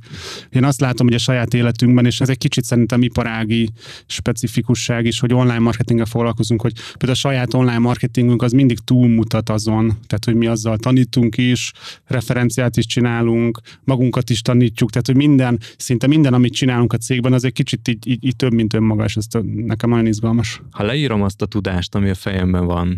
[0.49, 3.69] én azt látom, hogy a saját életünkben, és ez egy kicsit szerintem iparági
[4.05, 9.49] specifikusság is, hogy online marketinggel foglalkozunk, hogy például a saját online marketingünk az mindig túlmutat
[9.49, 11.71] azon, tehát hogy mi azzal tanítunk is,
[12.05, 17.33] referenciát is csinálunk, magunkat is tanítjuk, tehát hogy minden, szinte minden, amit csinálunk a cégben,
[17.33, 20.61] az egy kicsit így, így, így több, mint önmaga, és ez nekem nagyon izgalmas.
[20.71, 22.95] Ha leírom azt a tudást, ami a fejemben van,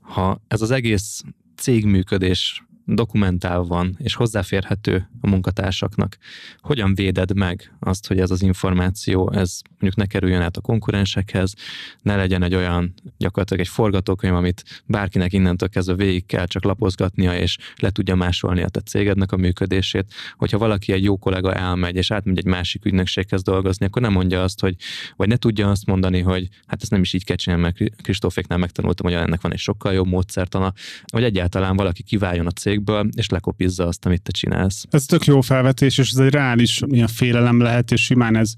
[0.00, 1.22] ha ez az egész
[1.56, 6.16] cégműködés dokumentálva van, és hozzáférhető a munkatársaknak.
[6.58, 11.54] Hogyan véded meg azt, hogy ez az információ, ez mondjuk ne kerüljön át a konkurensekhez,
[12.02, 17.36] ne legyen egy olyan gyakorlatilag egy forgatókönyv, amit bárkinek innentől kezdve végig kell csak lapozgatnia,
[17.36, 20.14] és le tudja másolni a te cégednek a működését.
[20.36, 24.42] Hogyha valaki egy jó kollega elmegy, és átmegy egy másik ügynökséghez dolgozni, akkor nem mondja
[24.42, 24.76] azt, hogy,
[25.16, 28.58] vagy ne tudja azt mondani, hogy hát ezt nem is így kell csinálni, mert Kristóféknál
[28.58, 30.72] megtanultam, hogy ennek van egy sokkal jobb módszertana,
[31.12, 34.84] vagy egyáltalán valaki kiváljon a cégből, és lekopizza azt, amit te csinálsz.
[34.90, 38.52] Ez tök jó felvetés, és ez egy reális ilyen félelem lehet, és simán ez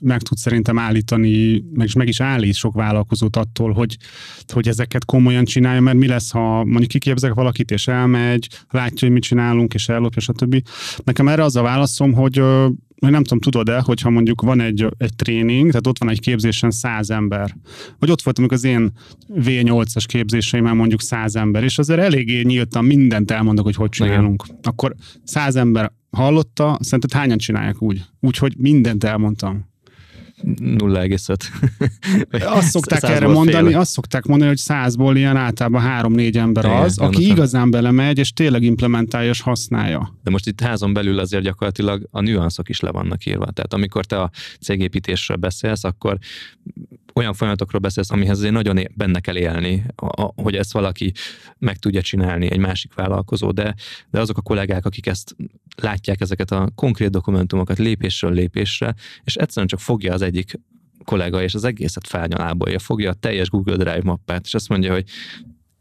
[0.00, 3.96] meg tud szerintem állítani, meg is, meg is állít sok vállalkozót attól, hogy,
[4.52, 9.10] hogy ezeket komolyan csinálja, mert mi lesz, ha mondjuk kiképzek valakit, és elmegy, látja, hogy
[9.10, 10.62] mit csinálunk, és ellopja, stb.
[11.04, 12.42] Nekem erre az a válaszom, hogy
[12.98, 17.10] nem tudom, tudod-e, hogyha mondjuk van egy, egy tréning, tehát ott van egy képzésen száz
[17.10, 17.56] ember,
[17.98, 18.92] vagy ott volt amikor az én
[19.34, 24.42] V8-as képzéseimmel mondjuk száz ember, és azért eléggé nyíltan mindent elmondok, hogy hogy csinálunk.
[24.46, 24.58] Igen.
[24.62, 24.94] Akkor
[25.24, 28.04] száz ember hallotta, szerinted hányan csinálják úgy?
[28.20, 29.74] Úgyhogy mindent elmondtam.
[30.44, 31.36] 0,5.
[32.30, 33.78] azt szokták erre mondani, fél.
[33.78, 38.18] azt szokták mondani, hogy százból ilyen általában három-négy ember Igen, az, aki aki igazán belemegy,
[38.18, 40.14] és tényleg implementálja és használja.
[40.22, 43.50] De most itt házon belül azért gyakorlatilag a nüanszok is le vannak írva.
[43.50, 44.30] Tehát amikor te a
[44.60, 46.18] cégépítésről beszélsz, akkor
[47.16, 49.84] olyan folyamatokról beszélsz, amihez azért nagyon benne kell élni,
[50.34, 51.12] hogy ezt valaki
[51.58, 53.74] meg tudja csinálni, egy másik vállalkozó, de,
[54.10, 55.36] de azok a kollégák, akik ezt
[55.76, 58.94] látják, ezeket a konkrét dokumentumokat lépésről lépésre,
[59.24, 60.60] és egyszerűen csak fogja az egyik
[61.04, 65.04] kollega, és az egészet felnyalábolja, fogja a teljes Google Drive mappát, és azt mondja, hogy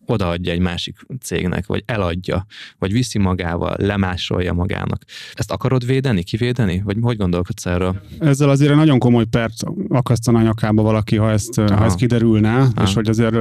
[0.06, 2.46] odaadja egy másik cégnek, vagy eladja,
[2.80, 5.04] vagy viszi magával, lemásolja magának.
[5.34, 6.82] Ezt akarod védeni, kivédeni?
[6.84, 8.02] Vagy hogy gondolkodsz erről?
[8.20, 12.84] Ezzel azért nagyon komoly pert akasztana a nyakába valaki, ha, ezt, ha ez kiderülne, Aha.
[12.84, 13.36] és hogy azért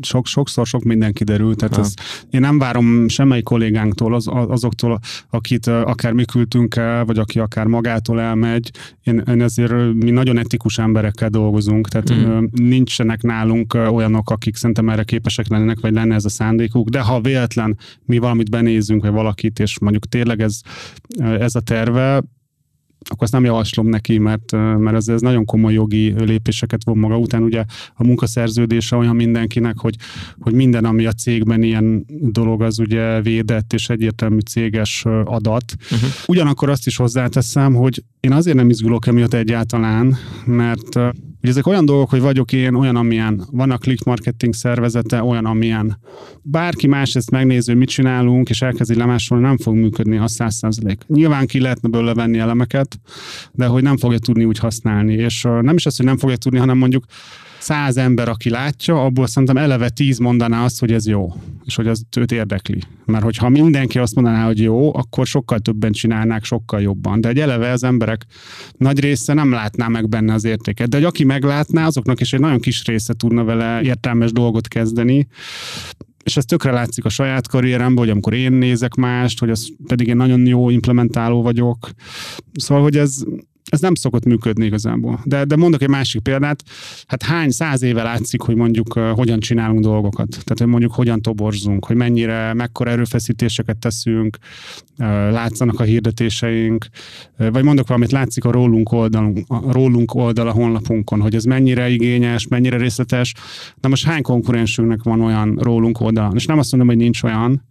[0.00, 1.54] sok, sokszor sok minden kiderül.
[1.54, 1.94] Tehát ez,
[2.30, 7.66] én nem várom semmelyik kollégánktól, az, azoktól, akit akár mi küldtünk el, vagy aki akár
[7.66, 8.70] magától elmegy.
[9.02, 12.44] Én, én ezért mi nagyon etikus emberekkel dolgozunk, tehát mm.
[12.52, 17.00] nincsenek nálunk olyanok, akik szerintem erre képesek lennének lennének, vagy lenne ez a szándékuk, de
[17.00, 20.60] ha véletlen mi valamit benézünk, vagy valakit, és mondjuk tényleg ez,
[21.18, 22.22] ez a terve,
[23.10, 27.16] akkor azt nem javaslom neki, mert, mert ez, ez nagyon komoly jogi lépéseket von maga
[27.16, 27.42] után.
[27.42, 27.64] Ugye
[27.94, 29.96] a munkaszerződése olyan mindenkinek, hogy,
[30.38, 35.74] hogy minden, ami a cégben ilyen dolog, az ugye védett és egyértelmű céges adat.
[35.92, 36.08] Uh-huh.
[36.26, 40.98] Ugyanakkor azt is hozzáteszem, hogy én azért nem izgulok emiatt egyáltalán, mert
[41.44, 45.44] hogy ezek olyan dolgok, hogy vagyok én olyan, amilyen van a click marketing szervezete, olyan,
[45.46, 45.98] amilyen
[46.42, 51.02] bárki más ezt megnéző, mit csinálunk, és elkezdi lemásolni, nem fog működni a száz százalék.
[51.06, 53.00] Nyilván ki lehetne belőle venni elemeket,
[53.52, 55.14] de hogy nem fogja tudni úgy használni.
[55.14, 57.04] És nem is az, hogy nem fogja tudni, hanem mondjuk
[57.64, 61.32] száz ember, aki látja, abból szerintem eleve tíz mondaná azt, hogy ez jó,
[61.64, 62.80] és hogy az őt érdekli.
[63.04, 67.20] Mert hogyha mindenki azt mondaná, hogy jó, akkor sokkal többen csinálnák, sokkal jobban.
[67.20, 68.26] De egy eleve az emberek
[68.76, 70.88] nagy része nem látná meg benne az értéket.
[70.88, 75.26] De hogy aki meglátná, azoknak is egy nagyon kis része tudna vele értelmes dolgot kezdeni,
[76.24, 80.06] és ez tökre látszik a saját karrieremben, hogy amikor én nézek mást, hogy az pedig
[80.06, 81.90] én nagyon jó implementáló vagyok.
[82.52, 83.22] Szóval, hogy ez,
[83.70, 85.20] ez nem szokott működni igazából.
[85.24, 86.62] De, de mondok egy másik példát,
[87.06, 90.28] hát hány száz éve látszik, hogy mondjuk uh, hogyan csinálunk dolgokat.
[90.28, 94.36] Tehát, hogy mondjuk hogyan toborzunk, hogy mennyire, mekkora erőfeszítéseket teszünk,
[94.98, 96.86] uh, látszanak a hirdetéseink,
[97.38, 101.44] uh, vagy mondok valamit, látszik a rólunk, oldalunk, a rólunk oldal a honlapunkon, hogy ez
[101.44, 103.34] mennyire igényes, mennyire részletes.
[103.80, 106.34] Na most hány konkurensünknek van olyan rólunk oldalon?
[106.34, 107.62] És nem azt mondom, hogy nincs olyan,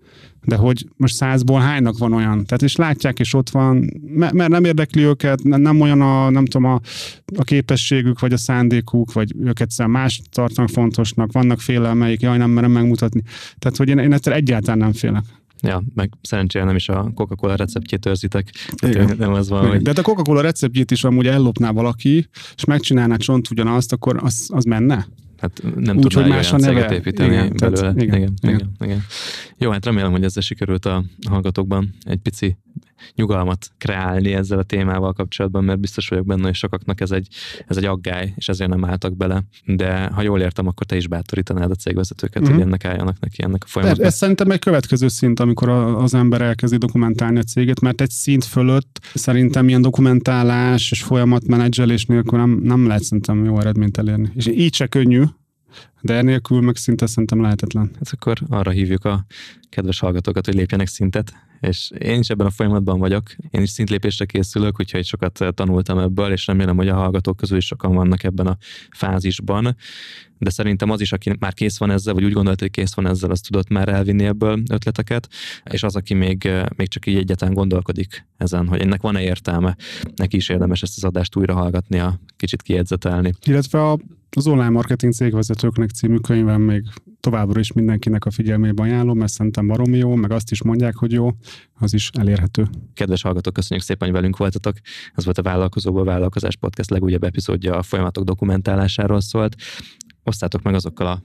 [0.45, 2.45] de hogy most százból hánynak van olyan?
[2.45, 6.71] Tehát és látják, és ott van, mert nem érdekli őket, nem olyan a, nem tudom,
[6.71, 6.79] a,
[7.35, 12.49] a képességük, vagy a szándékuk, vagy őket szem más tartanak fontosnak, vannak félelmeik, jaj, nem
[12.49, 13.21] merem megmutatni.
[13.59, 15.23] Tehát, hogy én, én ettől egyáltalán nem félek.
[15.61, 18.49] Ja, meg szerencsére nem is a Coca-Cola receptjét őrzitek.
[18.87, 19.15] Igen.
[19.17, 19.81] Nem az van, hogy...
[19.81, 24.49] De hát a Coca-Cola receptjét is amúgy ellopná valaki, és megcsinálná csont ugyanazt, akkor az,
[24.53, 25.07] az menne?
[25.43, 27.79] Hát nem Úgy, tudná olyan céget építeni igen, belőle.
[27.79, 28.55] Tehát, igen, igen, igen.
[28.55, 29.03] Igen, igen.
[29.57, 32.57] Jó, hát remélem, hogy ezzel sikerült a hallgatókban egy pici
[33.15, 37.27] nyugalmat kreálni ezzel a témával kapcsolatban, mert biztos vagyok benne, hogy sokaknak ez egy,
[37.67, 39.43] ez egy aggály, és ezért nem álltak bele.
[39.65, 42.51] De ha jól értem, akkor te is bátorítanád a cégvezetőket, mm-hmm.
[42.51, 42.67] hogy mhm.
[42.67, 44.05] ennek álljanak neki ennek a folyamatnak.
[44.05, 48.43] Ez szerintem egy következő szint, amikor az ember elkezdi dokumentálni a céget, mert egy szint
[48.43, 54.31] fölött szerintem ilyen dokumentálás és folyamatmenedzselés nélkül nem, nem lehet szerintem jó eredményt elérni.
[54.35, 55.23] És így se könnyű,
[56.01, 57.91] de enélkül meg szinte szerintem lehetetlen.
[57.93, 59.25] Hát akkor arra hívjuk a
[59.69, 63.23] kedves hallgatókat, hogy lépjenek szintet, és én is ebben a folyamatban vagyok.
[63.49, 67.65] Én is szintlépésre készülök, úgyhogy sokat tanultam ebből, és remélem, hogy a hallgatók közül is
[67.65, 68.57] sokan vannak ebben a
[68.91, 69.75] fázisban.
[70.37, 73.07] De szerintem az is, aki már kész van ezzel, vagy úgy gondolt, hogy kész van
[73.07, 75.27] ezzel, az tudott már elvinni ebből ötleteket,
[75.63, 79.75] és az, aki még, még csak így egyetlen gondolkodik ezen, hogy ennek van-e értelme,
[80.15, 83.33] neki is érdemes ezt az adást újra hallgatnia, kicsit kiedzetelni.
[83.45, 83.99] Illetve a
[84.35, 86.83] az online marketing cégvezetőknek című könyvem még
[87.19, 91.11] továbbra is mindenkinek a figyelmébe ajánlom, mert szerintem baromi jó, meg azt is mondják, hogy
[91.11, 91.29] jó,
[91.73, 92.67] az is elérhető.
[92.93, 94.75] Kedves hallgatók, köszönjük szépen, hogy velünk voltatok.
[95.15, 99.55] Ez volt a Vállalkozóból Vállalkozás Podcast legújabb epizódja a folyamatok dokumentálásáról szólt.
[100.23, 101.21] Osztátok meg azokkal a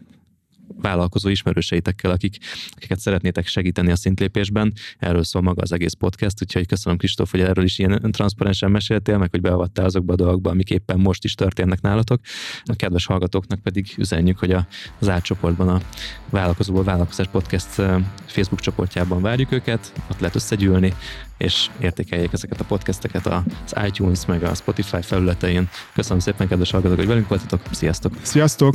[0.77, 2.37] vállalkozó ismerőseitekkel, akik,
[2.71, 4.73] akiket szeretnétek segíteni a szintlépésben.
[4.99, 9.19] Erről szól maga az egész podcast, úgyhogy köszönöm Kristóf, hogy erről is ilyen transzparensen meséltél,
[9.19, 12.21] meg hogy beavattál azokba a dolgokba, amik éppen most is történnek nálatok.
[12.65, 14.67] A kedves hallgatóknak pedig üzenjük, hogy a,
[14.99, 15.81] az átcsoportban a
[16.31, 17.69] Vállalkozóból Vállalkozás Podcast
[18.27, 20.95] Facebook csoportjában várjuk őket, ott lehet összegyűlni,
[21.39, 25.69] és értékeljék ezeket a podcasteket az iTunes meg a Spotify felületein.
[25.95, 27.63] Köszönöm szépen, kedves hallgatók, hogy velünk voltatok.
[27.71, 28.13] Sziasztok!
[28.23, 28.75] Sziasztok!